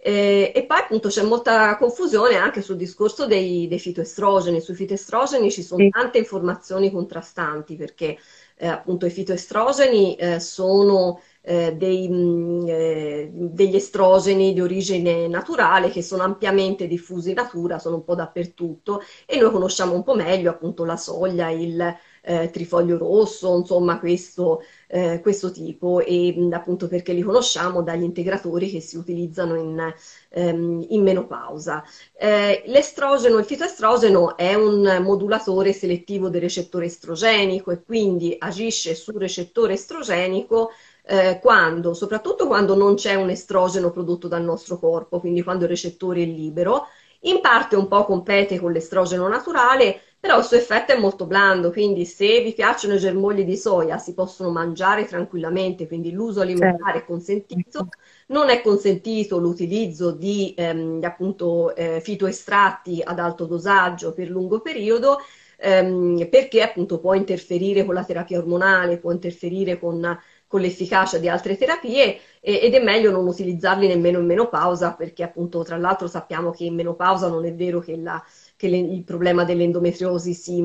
Eh, 0.00 0.52
e 0.54 0.64
poi 0.64 0.78
appunto 0.78 1.08
c'è 1.08 1.22
molta 1.22 1.76
confusione 1.76 2.36
anche 2.36 2.62
sul 2.62 2.76
discorso 2.76 3.26
dei, 3.26 3.66
dei 3.68 3.78
fitoestrogeni. 3.78 4.60
Sui 4.60 4.74
fitoestrogeni 4.74 5.50
ci 5.50 5.62
sono 5.62 5.88
tante 5.88 6.18
informazioni 6.18 6.90
contrastanti 6.90 7.76
perché 7.76 8.16
eh, 8.56 8.66
appunto 8.66 9.06
i 9.06 9.10
fitoestrogeni 9.10 10.14
eh, 10.16 10.40
sono 10.40 11.20
eh, 11.42 11.74
dei, 11.76 12.08
mh, 12.08 12.14
mm, 12.14 12.68
eh, 12.68 13.30
degli 13.32 13.76
estrogeni 13.76 14.52
di 14.52 14.60
origine 14.60 15.28
naturale 15.28 15.90
che 15.90 16.02
sono 16.02 16.22
ampiamente 16.22 16.86
diffusi 16.86 17.30
in 17.30 17.36
natura, 17.36 17.78
sono 17.78 17.96
un 17.96 18.04
po' 18.04 18.14
dappertutto 18.14 19.02
e 19.26 19.38
noi 19.38 19.50
conosciamo 19.50 19.94
un 19.94 20.02
po' 20.02 20.14
meglio 20.14 20.50
appunto 20.50 20.84
la 20.84 20.96
soglia, 20.96 21.50
il 21.50 21.96
eh, 22.28 22.50
trifoglio 22.50 22.98
rosso, 22.98 23.56
insomma 23.56 23.98
questo, 23.98 24.62
eh, 24.86 25.20
questo 25.22 25.50
tipo 25.50 26.00
e 26.00 26.34
mh, 26.36 26.42
mm, 26.42 26.52
appunto 26.52 26.86
perché 26.86 27.12
li 27.14 27.22
conosciamo 27.22 27.82
dagli 27.82 28.02
integratori 28.02 28.70
che 28.70 28.80
si 28.80 28.96
utilizzano 28.96 29.54
in, 29.56 29.94
ehm, 30.30 30.86
in 30.90 31.02
menopausa. 31.02 31.82
Eh, 32.18 32.62
l'estrogeno, 32.66 33.38
il 33.38 33.44
fitoestrogeno 33.44 34.36
è 34.36 34.54
un 34.54 35.00
modulatore 35.02 35.72
selettivo 35.72 36.28
del 36.28 36.42
recettore 36.42 36.86
estrogenico 36.86 37.70
e 37.70 37.82
quindi 37.82 38.36
agisce 38.38 38.94
sul 38.94 39.16
recettore 39.16 39.74
estrogenico 39.74 40.70
eh, 41.08 41.38
quando, 41.40 41.94
soprattutto 41.94 42.46
quando 42.46 42.76
non 42.76 42.94
c'è 42.94 43.14
un 43.14 43.30
estrogeno 43.30 43.90
prodotto 43.90 44.28
dal 44.28 44.42
nostro 44.42 44.78
corpo, 44.78 45.20
quindi 45.20 45.42
quando 45.42 45.64
il 45.64 45.70
recettore 45.70 46.22
è 46.22 46.26
libero, 46.26 46.86
in 47.22 47.40
parte 47.40 47.76
un 47.76 47.88
po' 47.88 48.04
compete 48.04 48.58
con 48.60 48.72
l'estrogeno 48.72 49.26
naturale, 49.26 50.00
però 50.20 50.38
il 50.38 50.44
suo 50.44 50.56
effetto 50.56 50.92
è 50.92 50.98
molto 50.98 51.26
blando, 51.26 51.70
quindi 51.70 52.04
se 52.04 52.42
vi 52.42 52.52
piacciono 52.52 52.94
i 52.94 52.98
germogli 52.98 53.44
di 53.44 53.56
soia 53.56 53.98
si 53.98 54.14
possono 54.14 54.50
mangiare 54.50 55.06
tranquillamente, 55.06 55.86
quindi 55.86 56.10
l'uso 56.12 56.40
alimentare 56.40 56.98
è 56.98 57.04
consentito, 57.04 57.88
non 58.28 58.50
è 58.50 58.60
consentito 58.60 59.38
l'utilizzo 59.38 60.10
di 60.10 60.54
ehm, 60.56 61.00
appunto 61.02 61.74
eh, 61.74 62.00
fitoestratti 62.02 63.00
ad 63.02 63.18
alto 63.18 63.46
dosaggio 63.46 64.12
per 64.12 64.28
lungo 64.28 64.60
periodo, 64.60 65.18
ehm, 65.56 66.28
perché 66.28 66.62
appunto 66.62 66.98
può 66.98 67.14
interferire 67.14 67.84
con 67.84 67.94
la 67.94 68.04
terapia 68.04 68.38
ormonale, 68.38 68.98
può 68.98 69.12
interferire 69.12 69.78
con 69.78 70.18
con 70.48 70.60
l'efficacia 70.60 71.18
di 71.18 71.28
altre 71.28 71.56
terapie 71.56 72.18
e, 72.40 72.60
ed 72.62 72.74
è 72.74 72.82
meglio 72.82 73.10
non 73.12 73.26
utilizzarli 73.26 73.86
nemmeno 73.86 74.18
in 74.18 74.26
menopausa 74.26 74.94
perché 74.94 75.22
appunto 75.22 75.62
tra 75.62 75.76
l'altro 75.76 76.08
sappiamo 76.08 76.50
che 76.50 76.64
in 76.64 76.74
menopausa 76.74 77.28
non 77.28 77.44
è 77.44 77.54
vero 77.54 77.80
che, 77.80 77.96
la, 77.96 78.22
che 78.56 78.68
le, 78.68 78.78
il 78.78 79.04
problema 79.04 79.44
dell'endometriosi 79.44 80.34
si, 80.34 80.60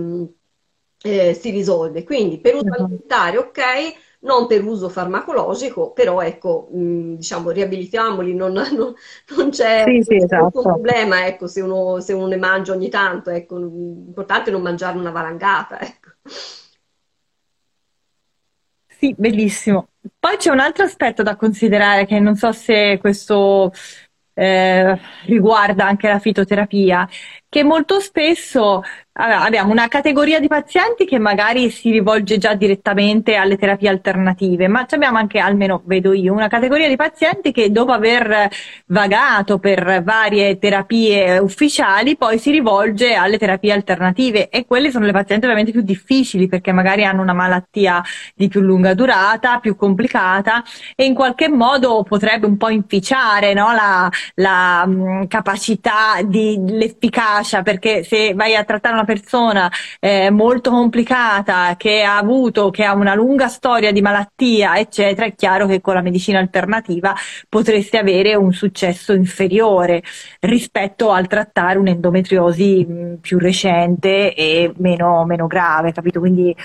eh, 1.04 1.34
si 1.34 1.50
risolve. 1.52 2.04
Quindi 2.04 2.39
per 2.39 2.56
uso 2.56 2.65
esatto. 2.65 2.84
alimentare 2.84 3.38
ok, 3.38 3.62
non 4.22 4.48
per 4.48 4.63
uso 4.63 4.89
farmacologico, 4.89 5.91
però 5.91 6.22
ecco, 6.22 6.69
mh, 6.72 7.15
diciamo, 7.15 7.50
riabilitiamoli, 7.52 8.34
non, 8.34 8.54
non, 8.74 8.93
non 9.36 9.50
c'è 9.50 9.84
sì, 9.86 10.02
sì, 10.02 10.15
esatto. 10.15 10.62
problema, 10.62 11.26
ecco, 11.28 11.48
se 11.48 11.62
uno, 11.62 12.00
se 12.00 12.13
uno, 12.13 12.28
ne 12.28 12.38
mangia 12.38 12.74
ogni 12.74 12.89
tanto, 12.89 13.30
ecco, 13.30 13.58
l'importante 13.58 14.50
è 14.50 14.54
non 14.54 14.62
mangiarne 14.62 15.00
una 15.00 15.12
valangata, 15.12 15.80
ecco. 15.82 16.10
Sì, 19.04 19.13
bellissimo. 19.18 19.89
Poi 20.18 20.38
c'è 20.38 20.50
un 20.50 20.60
altro 20.60 20.86
aspetto 20.86 21.24
da 21.24 21.36
considerare 21.36 22.06
che 22.06 22.20
non 22.22 22.36
so 22.38 22.54
se 22.54 22.98
questo 23.02 23.74
eh, 24.34 24.98
riguarda 25.26 25.86
anche 25.86 26.08
la 26.08 26.20
fitoterapia, 26.20 27.06
che 27.54 27.63
molto 27.63 28.00
spesso 28.00 28.82
abbiamo 29.16 29.72
una 29.72 29.88
categoria 29.88 30.39
di 30.39 30.48
pazienti 30.48 31.06
che 31.06 31.20
magari 31.20 31.70
si 31.70 31.92
rivolge 31.92 32.39
già 32.39 32.56
direttamente 32.56 33.36
alle 33.36 33.58
terapie 33.58 33.88
alternative, 33.88 34.68
ma 34.68 34.88
abbiamo 34.89 35.20
anche, 35.20 35.38
almeno 35.38 35.84
vedo 35.86 36.13
io, 36.13 36.34
una 36.34 36.48
categoria 36.48 36.88
di 36.88 36.96
pazienti 36.96 37.52
che 37.52 37.72
dopo 37.72 37.92
aver 37.92 38.50
vagato 38.88 39.60
per 39.60 40.02
varie 40.04 40.58
terapie 40.58 41.38
ufficiali 41.38 42.18
poi 42.18 42.39
si 42.39 42.50
rivolge 42.50 43.13
alle 43.13 43.38
terapie 43.38 43.72
alternative 43.72 44.50
e 44.50 44.66
quelle 44.66 44.89
sono 44.89 45.06
le 45.06 45.12
pazienti 45.12 45.46
ovviamente 45.46 45.72
più 45.72 45.82
difficili 45.82 46.48
perché 46.48 46.72
magari 46.72 47.06
hanno 47.06 47.22
una 47.22 47.34
malattia 47.34 48.02
di 48.34 48.48
più 48.48 48.62
lunga 48.62 48.96
durata, 48.96 49.60
più 49.60 49.76
complicata 49.76 50.63
e 50.96 51.06
in 51.06 51.13
qualche 51.13 51.50
modo 51.50 52.02
potrebbe 52.02 52.48
un 52.48 52.58
po' 52.58 52.70
inficiare 52.70 53.54
no? 53.54 53.74
la, 53.74 54.10
la 54.36 54.88
mh, 54.88 55.28
capacità 55.28 56.20
di 56.24 56.60
l'efficacia 56.66 57.43
perché 57.64 58.04
se 58.04 58.34
vai 58.34 58.56
a 58.56 58.64
trattare 58.64 58.94
una 58.94 59.04
persona 59.04 59.70
eh, 60.00 60.30
molto 60.30 60.70
complicata 60.72 61.76
che 61.78 62.04
ha 62.04 62.18
avuto, 62.18 62.70
che 62.70 62.84
ha 62.84 62.94
una 62.94 63.16
lunga 63.16 63.48
storia 63.48 63.92
di 63.92 64.02
malattia, 64.02 64.78
eccetera, 64.78 65.26
è 65.28 65.36
chiaro 65.36 65.68
che 65.68 65.82
con 65.82 65.94
la 65.96 66.02
medicina 66.02 66.40
alternativa 66.40 67.14
potreste 67.50 67.98
avere 67.98 68.36
un 68.36 68.54
successo 68.54 69.14
inferiore 69.14 70.02
rispetto 70.42 71.12
al 71.12 71.28
trattare 71.28 71.78
un'endometriosi 71.80 72.86
mh, 72.86 73.16
più 73.22 73.38
recente 73.40 74.34
e 74.34 74.74
meno, 74.78 75.26
meno 75.26 75.48
grave, 75.48 75.92
capito? 75.92 76.20
Quindi 76.20 76.56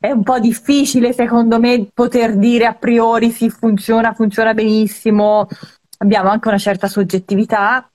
è 0.00 0.10
un 0.10 0.22
po' 0.22 0.38
difficile 0.38 1.12
secondo 1.12 1.58
me 1.58 1.88
poter 1.92 2.36
dire 2.36 2.66
a 2.66 2.74
priori 2.74 3.30
sì 3.30 3.50
funziona, 3.50 4.12
funziona 4.14 4.54
benissimo. 4.54 5.48
Abbiamo 5.98 6.30
anche 6.30 6.48
una 6.48 6.58
certa 6.58 6.86
soggettività 6.86 7.90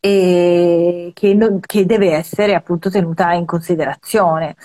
e 0.00 1.10
che, 1.14 1.34
non, 1.34 1.60
che 1.60 1.84
deve 1.84 2.12
essere 2.12 2.54
appunto 2.54 2.90
tenuta 2.90 3.32
in 3.32 3.44
considerazione. 3.46 4.56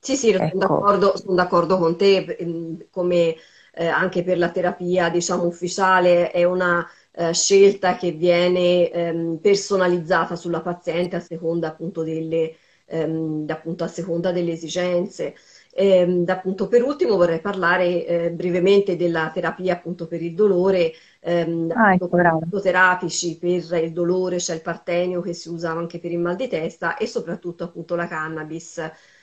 Sì, 0.00 0.16
sì, 0.16 0.30
ecco. 0.30 0.46
sono, 0.48 0.58
d'accordo, 0.58 1.16
sono 1.16 1.34
d'accordo 1.34 1.78
con 1.78 1.96
te, 1.96 2.16
ehm, 2.38 2.86
come 2.90 3.34
eh, 3.74 3.86
anche 3.86 4.22
per 4.22 4.38
la 4.38 4.50
terapia, 4.50 5.08
diciamo, 5.10 5.44
ufficiale 5.44 6.30
è 6.30 6.44
una 6.44 6.86
eh, 7.12 7.32
scelta 7.32 7.96
che 7.96 8.12
viene 8.12 8.90
ehm, 8.90 9.38
personalizzata 9.38 10.36
sulla 10.36 10.60
paziente 10.62 11.16
a 11.16 11.20
seconda 11.20 11.68
appunto 11.68 12.02
delle, 12.02 12.54
ehm, 12.86 13.44
appunto, 13.48 13.84
a 13.84 13.88
seconda 13.88 14.32
delle 14.32 14.52
esigenze. 14.52 15.34
Eh, 15.72 16.24
appunto, 16.26 16.68
per 16.68 16.82
ultimo 16.82 17.16
vorrei 17.16 17.40
parlare 17.40 18.06
eh, 18.06 18.30
brevemente 18.32 18.96
della 18.96 19.30
terapia 19.32 19.74
appunto 19.74 20.06
per 20.06 20.22
il 20.22 20.34
dolore, 20.34 20.92
ehm, 21.28 21.72
ah, 21.74 21.92
ecco, 21.94 22.08
terapici 22.60 23.38
per 23.38 23.82
il 23.84 23.92
dolore, 23.92 24.36
c'è 24.36 24.54
il 24.54 24.62
partenio 24.62 25.20
che 25.20 25.34
si 25.34 25.48
usa 25.48 25.70
anche 25.70 25.98
per 25.98 26.10
il 26.12 26.18
mal 26.18 26.36
di 26.36 26.48
testa 26.48 26.96
e 26.96 27.06
soprattutto 27.06 27.64
appunto 27.64 27.94
la 27.94 28.06
cannabis 28.06 28.78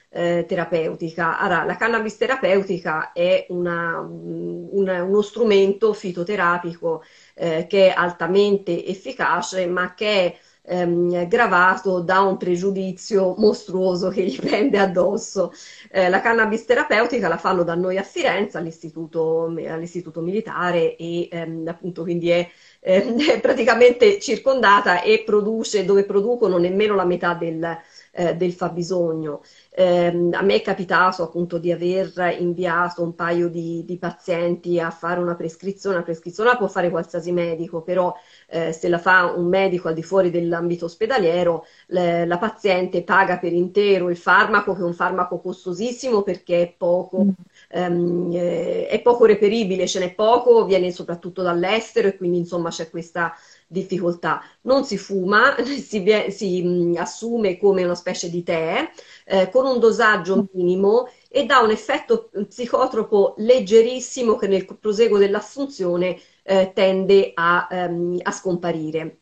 eh, 0.09 0.45
terapeutica. 0.47 1.37
Allora, 1.39 1.63
la 1.65 1.75
cannabis 1.75 2.17
terapeutica 2.17 3.11
è 3.11 3.45
una, 3.49 3.99
una, 3.99 5.03
uno 5.03 5.21
strumento 5.21 5.93
fitoterapico 5.93 7.03
eh, 7.33 7.65
che 7.67 7.87
è 7.89 7.93
altamente 7.95 8.85
efficace 8.85 9.65
ma 9.67 9.93
che 9.93 10.07
è 10.07 10.37
ehm, 10.67 11.27
gravato 11.27 11.99
da 12.01 12.21
un 12.21 12.37
pregiudizio 12.37 13.35
mostruoso 13.37 14.09
che 14.09 14.23
gli 14.23 14.35
prende 14.39 14.77
addosso. 14.77 15.51
Eh, 15.91 16.09
la 16.09 16.21
cannabis 16.21 16.65
terapeutica 16.65 17.27
la 17.27 17.37
fanno 17.37 17.63
da 17.63 17.75
noi 17.75 17.97
a 17.97 18.03
Firenze 18.03 18.57
all'istituto, 18.57 19.45
all'istituto 19.45 20.21
militare 20.21 20.95
e 20.95 21.27
ehm, 21.31 21.67
appunto 21.67 22.03
quindi 22.03 22.29
è, 22.29 22.49
eh, 22.79 23.15
è 23.33 23.39
praticamente 23.39 24.19
circondata 24.19 25.01
e 25.01 25.23
produce 25.25 25.85
dove 25.85 26.05
producono 26.05 26.57
nemmeno 26.57 26.95
la 26.95 27.05
metà 27.05 27.33
del, 27.33 27.77
eh, 28.15 28.35
del 28.35 28.53
fabbisogno. 28.53 29.41
Eh, 29.69 30.29
a 30.31 30.41
me 30.41 30.55
è 30.55 30.61
capitato 30.61 31.23
appunto 31.23 31.57
di 31.57 31.71
aver 31.71 32.35
inviato 32.39 33.03
un 33.03 33.13
paio 33.13 33.49
di, 33.49 33.83
di, 33.85 33.97
pazienti 33.97 34.79
a 34.79 34.89
fare 34.89 35.19
una 35.19 35.35
prescrizione, 35.35 35.97
una 35.97 36.05
prescrizione 36.05 36.51
la 36.51 36.57
può 36.57 36.67
fare 36.67 36.89
qualsiasi 36.89 37.31
medico, 37.31 37.81
però 37.81 38.15
eh, 38.47 38.71
se 38.71 38.87
la 38.87 38.99
fa 38.99 39.33
un 39.35 39.47
medico 39.47 39.89
al 39.89 39.93
di 39.93 40.03
fuori 40.03 40.31
dell'ambito 40.31 40.85
ospedaliero, 40.85 41.65
le, 41.87 42.25
la 42.25 42.37
paziente 42.37 43.03
paga 43.03 43.37
per 43.37 43.51
intero 43.51 44.09
il 44.09 44.17
farmaco, 44.17 44.73
che 44.73 44.79
è 44.81 44.85
un 44.85 44.93
farmaco 44.93 45.39
costosissimo 45.39 46.21
perché 46.21 46.61
è 46.61 46.73
poco, 46.77 47.23
mm. 47.25 47.29
Ehm, 47.75 48.31
eh, 48.33 48.87
è 48.87 49.01
poco 49.01 49.25
reperibile, 49.25 49.87
ce 49.87 49.99
n'è 49.99 50.13
poco, 50.13 50.65
viene 50.65 50.91
soprattutto 50.91 51.41
dall'estero 51.41 52.07
e 52.07 52.17
quindi 52.17 52.37
insomma 52.37 52.69
c'è 52.69 52.89
questa 52.89 53.33
difficoltà. 53.67 54.41
Non 54.61 54.85
si 54.85 54.97
fuma, 54.97 55.55
si, 55.63 56.03
si 56.29 56.63
mh, 56.63 56.67
mm, 56.67 56.95
assume 56.97 57.57
come 57.57 57.83
una 57.83 57.95
specie 57.95 58.29
di 58.29 58.43
tè 58.43 58.89
eh, 59.25 59.49
con 59.49 59.65
un 59.65 59.79
dosaggio 59.79 60.47
minimo 60.53 61.09
e 61.29 61.45
dà 61.45 61.59
un 61.59 61.71
effetto 61.71 62.29
psicotropo 62.47 63.35
leggerissimo 63.37 64.35
che 64.37 64.47
nel 64.47 64.65
proseguo 64.79 65.17
dell'assunzione 65.17 66.17
eh, 66.43 66.71
tende 66.73 67.31
a, 67.33 67.67
ehm, 67.69 68.19
a, 68.23 68.31
scomparire. 68.31 69.19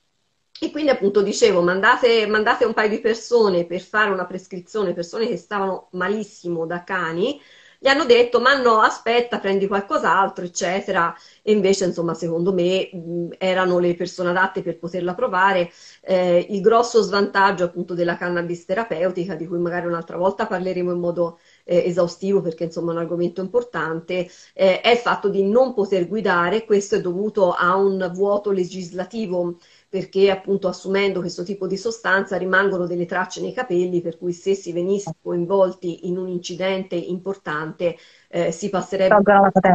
E 0.59 0.71
quindi 0.71 0.91
appunto 0.91 1.21
dicevo, 1.21 1.61
mandate, 1.61 2.25
mandate 2.27 2.63
un 2.65 2.73
paio 2.73 2.89
di 2.89 2.99
persone 2.99 3.65
per 3.65 3.81
fare 3.81 4.11
una 4.11 4.25
prescrizione, 4.25 4.93
persone 4.93 5.27
che 5.27 5.35
stavano 5.37 5.89
malissimo 5.91 6.65
da 6.65 6.83
cani, 6.83 7.39
gli 7.83 7.87
hanno 7.89 8.05
detto 8.05 8.39
ma 8.39 8.53
no, 8.61 8.79
aspetta, 8.79 9.39
prendi 9.39 9.67
qualcos'altro, 9.67 10.45
eccetera. 10.45 11.13
E 11.41 11.51
invece, 11.51 11.83
insomma, 11.83 12.13
secondo 12.13 12.53
me 12.53 12.89
mh, 12.93 13.35
erano 13.37 13.77
le 13.79 13.93
persone 13.93 14.29
adatte 14.29 14.61
per 14.61 14.79
poterla 14.79 15.13
provare. 15.13 15.69
Eh, 16.01 16.47
il 16.49 16.61
grosso 16.61 17.01
svantaggio 17.01 17.65
appunto 17.65 17.93
della 17.93 18.15
cannabis 18.15 18.63
terapeutica, 18.63 19.35
di 19.35 19.45
cui 19.47 19.59
magari 19.59 19.87
un'altra 19.87 20.15
volta 20.15 20.47
parleremo 20.47 20.93
in 20.93 20.99
modo 20.99 21.39
eh, 21.65 21.83
esaustivo 21.85 22.39
perché 22.41 22.63
insomma 22.65 22.91
è 22.91 22.95
un 22.95 23.01
argomento 23.01 23.41
importante, 23.41 24.29
eh, 24.53 24.79
è 24.79 24.89
il 24.91 24.97
fatto 24.97 25.27
di 25.27 25.43
non 25.43 25.73
poter 25.73 26.07
guidare, 26.07 26.63
questo 26.63 26.95
è 26.95 27.01
dovuto 27.01 27.51
a 27.51 27.75
un 27.75 28.09
vuoto 28.13 28.51
legislativo 28.51 29.57
perché 29.93 30.31
appunto 30.31 30.67
assumendo 30.67 31.19
questo 31.19 31.43
tipo 31.43 31.67
di 31.67 31.77
sostanza 31.77 32.35
rimangono 32.35 32.87
delle 32.87 33.05
tracce 33.05 33.41
nei 33.41 33.53
capelli, 33.53 34.01
per 34.01 34.17
cui 34.17 34.33
se 34.33 34.55
si 34.55 34.71
venisse 34.71 35.13
coinvolti 35.21 36.07
in 36.07 36.17
un 36.17 36.29
incidente 36.29 36.95
importante 36.95 37.95
eh, 38.35 38.51
si 38.51 38.69
passerebbe 38.69 39.21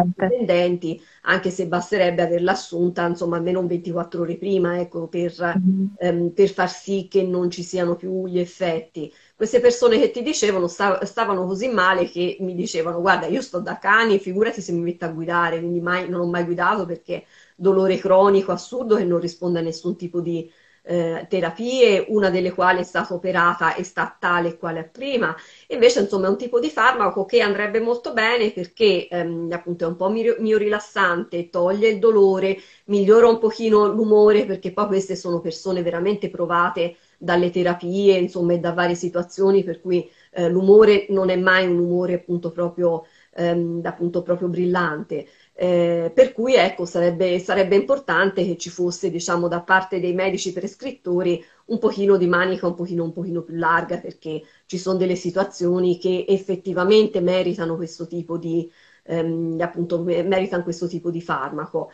dipendenti, 0.05 1.01
anche 1.23 1.49
se 1.51 1.69
basterebbe 1.69 2.23
averla 2.23 2.51
assunta 2.53 3.07
insomma 3.07 3.37
almeno 3.37 3.65
24 3.65 4.23
ore 4.23 4.37
prima, 4.37 4.81
ecco, 4.81 5.07
per, 5.07 5.33
mm-hmm. 5.41 5.87
ehm, 5.97 6.31
per 6.31 6.49
far 6.51 6.69
sì 6.69 7.07
che 7.09 7.23
non 7.23 7.51
ci 7.51 7.63
siano 7.63 7.95
più 7.95 8.27
gli 8.27 8.41
effetti 8.41 9.13
queste 9.39 9.61
persone 9.61 10.01
che 10.01 10.11
ti 10.11 10.23
dicevano 10.23 10.67
stav- 10.67 11.05
stavano 11.05 11.47
così 11.47 11.69
male 11.69 12.11
che 12.11 12.39
mi 12.41 12.57
dicevano 12.57 13.01
guarda 13.01 13.27
io 13.27 13.41
sto 13.41 13.61
da 13.61 13.79
cani, 13.79 14.19
figurati 14.19 14.61
se 14.61 14.73
mi 14.73 14.81
metto 14.81 15.05
a 15.05 15.11
guidare, 15.11 15.61
quindi 15.61 15.81
mai, 15.81 16.09
non 16.09 16.23
ho 16.23 16.27
mai 16.27 16.43
guidato 16.43 16.85
perché 16.85 17.25
dolore 17.55 17.99
cronico 17.99 18.51
assurdo 18.51 18.97
che 18.97 19.05
non 19.05 19.21
risponde 19.21 19.61
a 19.61 19.63
nessun 19.63 19.95
tipo 19.95 20.21
di 20.21 20.51
eh, 20.89 21.27
terapie, 21.29 22.07
una 22.09 22.31
delle 22.31 22.53
quali 22.53 22.81
è 22.81 22.83
stata 22.83 23.15
operata 23.15 23.75
e 23.75 23.83
sta 23.85 24.17
tale 24.19 24.49
e 24.49 24.57
quale 24.59 24.85
prima. 24.85 25.35
Invece, 25.69 26.01
insomma, 26.01 26.27
è 26.27 26.31
un 26.31 26.37
tipo 26.39 26.59
di 26.61 26.71
farmaco 26.71 27.25
che 27.25 27.41
andrebbe 27.41 27.81
molto 27.81 28.13
bene 28.13 28.51
perché 28.53 29.07
ehm, 29.09 29.49
appunto 29.53 29.85
è 29.85 29.89
un 29.89 29.97
po' 29.97 30.09
mio, 30.09 30.35
rilassante, 30.59 31.51
toglie 31.51 31.89
il 31.89 31.99
dolore, 31.99 32.57
migliora 32.87 33.29
un 33.29 33.39
pochino 33.39 33.87
l'umore 33.87 34.45
perché 34.47 34.73
poi 34.73 34.87
queste 34.87 35.17
sono 35.17 35.41
persone 35.41 35.83
veramente 35.83 36.31
provate 36.31 36.97
dalle 37.19 37.51
terapie, 37.51 38.17
insomma, 38.17 38.53
e 38.55 38.59
da 38.59 38.73
varie 38.73 38.95
situazioni, 38.95 39.65
per 39.65 39.81
cui 39.81 40.09
eh, 40.33 40.49
l'umore 40.49 41.07
non 41.11 41.31
è 41.31 41.37
mai 41.37 41.67
un 41.67 41.79
umore 41.79 42.15
appunto 42.15 42.51
proprio, 42.53 43.05
ehm, 43.35 43.81
appunto 43.85 44.23
proprio 44.23 44.49
brillante. 44.49 45.27
Eh, 45.61 46.13
per 46.15 46.33
cui 46.33 46.55
ecco, 46.55 46.85
sarebbe, 46.85 47.41
sarebbe, 47.41 47.75
importante 47.75 48.45
che 48.45 48.57
ci 48.57 48.71
fosse, 48.71 49.11
diciamo, 49.11 49.49
da 49.49 49.61
parte 49.61 49.99
dei 49.99 50.15
medici 50.15 50.53
prescrittori 50.53 51.45
un 51.67 51.79
pochino 51.81 52.17
di 52.17 52.29
manica 52.29 52.69
un 52.69 52.75
pochino, 52.77 53.03
un 53.03 53.13
pochino 53.13 53.43
più 53.43 53.57
larga, 53.57 53.99
perché 53.99 54.43
ci 54.67 54.79
sono 54.79 54.97
delle 54.99 55.17
situazioni 55.17 55.99
che 55.99 56.25
effettivamente 56.29 57.21
meritano 57.21 57.75
questo 57.75 58.07
tipo 58.07 58.39
di, 58.39 58.71
ehm, 59.03 59.59
appunto, 59.61 60.01
meritano 60.03 60.63
questo 60.63 60.87
tipo 60.87 61.11
di 61.11 61.21
farmaco. 61.21 61.91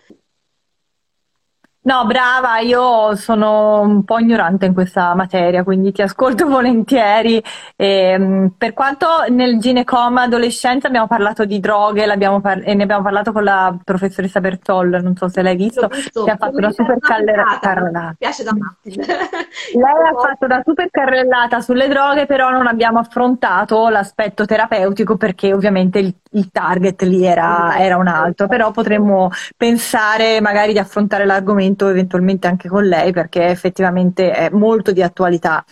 No, 1.86 2.06
brava, 2.06 2.60
io 2.60 3.14
sono 3.14 3.80
un 3.82 4.04
po' 4.04 4.18
ignorante 4.18 4.64
in 4.64 4.72
questa 4.72 5.14
materia, 5.14 5.62
quindi 5.62 5.92
ti 5.92 6.00
ascolto 6.00 6.46
volentieri. 6.48 7.42
E, 7.76 7.86
ehm, 7.86 8.54
per 8.56 8.72
quanto 8.72 9.06
nel 9.28 9.58
Ginecom 9.58 10.16
adolescenza 10.16 10.86
abbiamo 10.86 11.06
parlato 11.06 11.44
di 11.44 11.60
droghe 11.60 12.06
par- 12.40 12.62
e 12.64 12.72
ne 12.72 12.84
abbiamo 12.84 13.02
parlato 13.02 13.32
con 13.32 13.44
la 13.44 13.76
professoressa 13.84 14.40
Bertol, 14.40 14.98
non 15.02 15.14
so 15.14 15.28
se 15.28 15.42
l'hai 15.42 15.56
visto, 15.56 15.88
visto 15.88 16.24
che 16.24 16.30
ha 16.30 16.36
fatto 16.36 16.56
una 16.56 16.70
super 16.70 16.96
carrellata. 16.98 18.08
Mi 18.08 18.14
piace 18.16 18.44
da 18.44 18.54
matti. 18.56 18.94
Lei 18.94 20.08
ha 20.08 20.18
fatto 20.18 20.46
una 20.46 20.62
super 20.64 20.88
carrellata 20.90 21.60
sulle 21.60 21.88
droghe, 21.88 22.24
però 22.24 22.48
non 22.50 22.66
abbiamo 22.66 22.98
affrontato 22.98 23.90
l'aspetto 23.90 24.46
terapeutico 24.46 25.18
perché 25.18 25.52
ovviamente 25.52 25.98
il, 25.98 26.14
il 26.30 26.50
target 26.50 27.02
lì 27.02 27.26
era, 27.26 27.76
era 27.76 27.98
un 27.98 28.06
altro, 28.06 28.46
però 28.48 28.70
potremmo 28.70 29.30
pensare 29.56 30.40
magari 30.40 30.72
di 30.72 30.78
affrontare 30.78 31.26
l'argomento 31.26 31.72
eventualmente 31.88 32.46
anche 32.46 32.68
con 32.68 32.84
lei 32.84 33.12
perché 33.12 33.46
effettivamente 33.46 34.30
è 34.32 34.50
molto 34.50 34.92
di 34.92 35.02
attualità. 35.02 35.64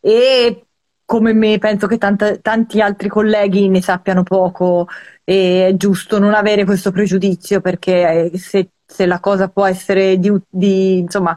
E 0.00 0.64
come 1.10 1.32
me 1.32 1.58
penso 1.58 1.88
che 1.88 1.98
tanta, 1.98 2.36
tanti 2.38 2.80
altri 2.80 3.08
colleghi 3.08 3.68
ne 3.68 3.82
sappiano 3.82 4.22
poco 4.22 4.86
e 5.24 5.66
è 5.68 5.74
giusto 5.74 6.20
non 6.20 6.34
avere 6.34 6.64
questo 6.64 6.92
pregiudizio 6.92 7.60
perché 7.60 8.30
se, 8.36 8.68
se 8.86 9.06
la 9.06 9.18
cosa 9.18 9.48
può 9.48 9.66
essere 9.66 10.18
di, 10.18 10.32
di 10.48 10.98
insomma 10.98 11.36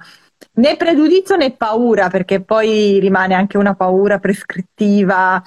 né 0.56 0.78
pregiudizio 0.78 1.36
né 1.38 1.56
paura 1.56 2.10
perché 2.10 2.42
poi 2.42 3.00
rimane 3.00 3.34
anche 3.34 3.58
una 3.58 3.74
paura 3.74 4.20
prescrittiva 4.20 5.42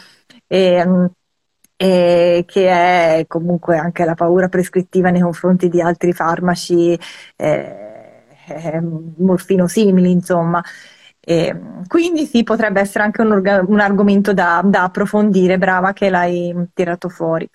e, 0.48 1.08
e 1.76 2.44
che 2.48 2.68
è 2.68 3.24
comunque 3.28 3.76
anche 3.78 4.04
la 4.04 4.14
paura 4.14 4.48
prescrittiva 4.48 5.10
nei 5.10 5.20
confronti 5.20 5.68
di 5.68 5.80
altri 5.80 6.12
farmaci 6.12 6.98
eh, 7.36 7.95
eh, 8.46 8.80
morfino 8.80 9.66
simili, 9.66 10.10
insomma. 10.10 10.62
E 11.20 11.60
quindi 11.88 12.24
sì, 12.26 12.44
potrebbe 12.44 12.80
essere 12.80 13.04
anche 13.04 13.20
un, 13.22 13.32
un 13.66 13.80
argomento 13.80 14.32
da, 14.32 14.62
da, 14.64 14.84
approfondire, 14.84 15.58
brava 15.58 15.92
che 15.92 16.08
l'hai 16.08 16.54
tirato 16.72 17.08
fuori. 17.08 17.48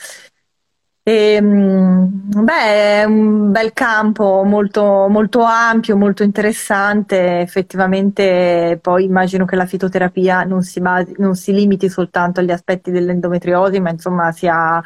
E, 1.03 1.33
ehm, 1.35 2.43
beh, 2.43 3.01
è 3.01 3.03
un 3.05 3.51
bel 3.51 3.73
campo 3.73 4.43
molto, 4.43 5.07
molto 5.09 5.41
ampio, 5.41 5.97
molto 5.97 6.23
interessante. 6.23 7.39
Effettivamente, 7.39 8.77
poi 8.81 9.05
immagino 9.05 9.45
che 9.45 9.55
la 9.55 9.65
fitoterapia 9.65 10.43
non 10.43 10.61
si, 10.61 10.79
basi, 10.79 11.13
non 11.17 11.35
si 11.35 11.53
limiti 11.53 11.89
soltanto 11.89 12.39
agli 12.39 12.51
aspetti 12.51 12.91
dell'endometriosi, 12.91 13.79
ma 13.79 13.89
insomma 13.89 14.31
sia 14.31 14.81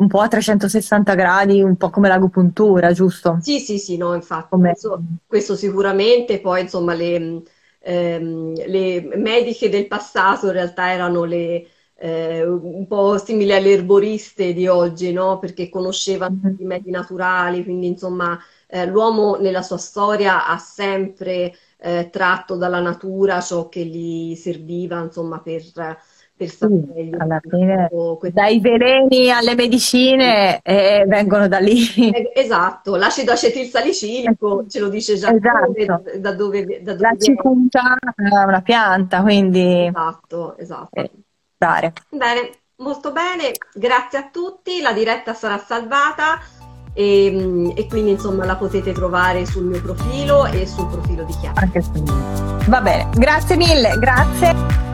un 0.00 0.08
po' 0.08 0.20
a 0.20 0.28
360 0.28 1.14
gradi, 1.14 1.62
un 1.62 1.76
po' 1.76 1.90
come 1.90 2.08
l'agopuntura, 2.08 2.92
giusto? 2.92 3.38
Sì, 3.40 3.60
sì, 3.60 3.78
sì, 3.78 3.96
no, 3.96 4.14
infatti, 4.14 4.56
questo, 4.58 5.02
questo, 5.26 5.56
sicuramente. 5.56 6.40
Poi, 6.40 6.62
insomma, 6.62 6.94
le, 6.94 7.42
ehm, 7.78 8.54
le 8.66 9.16
mediche 9.16 9.68
del 9.68 9.86
passato 9.86 10.46
in 10.46 10.52
realtà 10.52 10.92
erano 10.92 11.24
le 11.24 11.66
eh, 12.02 12.46
un 12.46 12.86
po' 12.86 13.18
simili 13.18 13.52
alle 13.52 13.72
erboriste 13.72 14.54
di 14.54 14.66
oggi, 14.66 15.12
no? 15.12 15.38
Perché 15.38 15.68
conoscevano 15.68 16.38
mm-hmm. 16.42 16.54
i 16.58 16.64
medi 16.64 16.90
naturali, 16.90 17.62
quindi 17.62 17.88
insomma 17.88 18.38
eh, 18.66 18.86
l'uomo 18.86 19.36
nella 19.36 19.60
sua 19.60 19.76
storia 19.76 20.46
ha 20.46 20.56
sempre 20.56 21.54
eh, 21.76 22.08
tratto 22.10 22.56
dalla 22.56 22.80
natura 22.80 23.40
ciò 23.42 23.68
che 23.68 23.84
gli 23.84 24.34
serviva, 24.34 25.02
insomma, 25.02 25.40
per, 25.40 25.62
per 26.40 26.48
stare 26.48 26.72
meglio. 26.94 27.18
Alla 27.18 27.40
fine, 27.40 27.90
dai 28.32 28.60
veleni 28.60 29.30
alle 29.30 29.54
medicine 29.54 30.60
eh, 30.62 31.04
vengono 31.06 31.48
da 31.48 31.58
lì. 31.58 32.10
Eh, 32.10 32.32
esatto, 32.34 32.96
l'acido 32.96 33.32
acetilsalicilico 33.32 34.64
ce 34.68 34.80
lo 34.80 34.88
dice 34.88 35.16
già 35.16 35.30
esatto. 35.32 35.72
da 36.18 36.32
dove, 36.32 36.80
da 36.82 36.94
dove 36.94 36.98
La 36.98 37.14
cicuta 37.18 37.96
è 38.14 38.44
una 38.44 38.62
pianta, 38.62 39.22
quindi... 39.22 39.86
Esatto, 39.86 40.56
esatto. 40.56 41.00
Eh 41.00 41.10
dare. 41.60 41.92
Bene, 42.08 42.50
molto 42.76 43.12
bene, 43.12 43.52
grazie 43.74 44.18
a 44.18 44.28
tutti, 44.32 44.80
la 44.80 44.94
diretta 44.94 45.34
sarà 45.34 45.58
salvata 45.58 46.40
e, 46.94 47.30
mm, 47.30 47.70
e, 47.76 47.86
quindi 47.86 48.12
insomma 48.12 48.46
la 48.46 48.56
potete 48.56 48.92
trovare 48.92 49.44
sul 49.44 49.66
mio 49.66 49.82
profilo 49.82 50.46
e 50.46 50.66
sul 50.66 50.88
profilo 50.88 51.24
di 51.24 51.34
Chiara. 51.38 51.70
Va 52.66 52.80
bene, 52.80 53.10
grazie 53.14 53.56
mille, 53.56 53.94
grazie. 53.98 54.89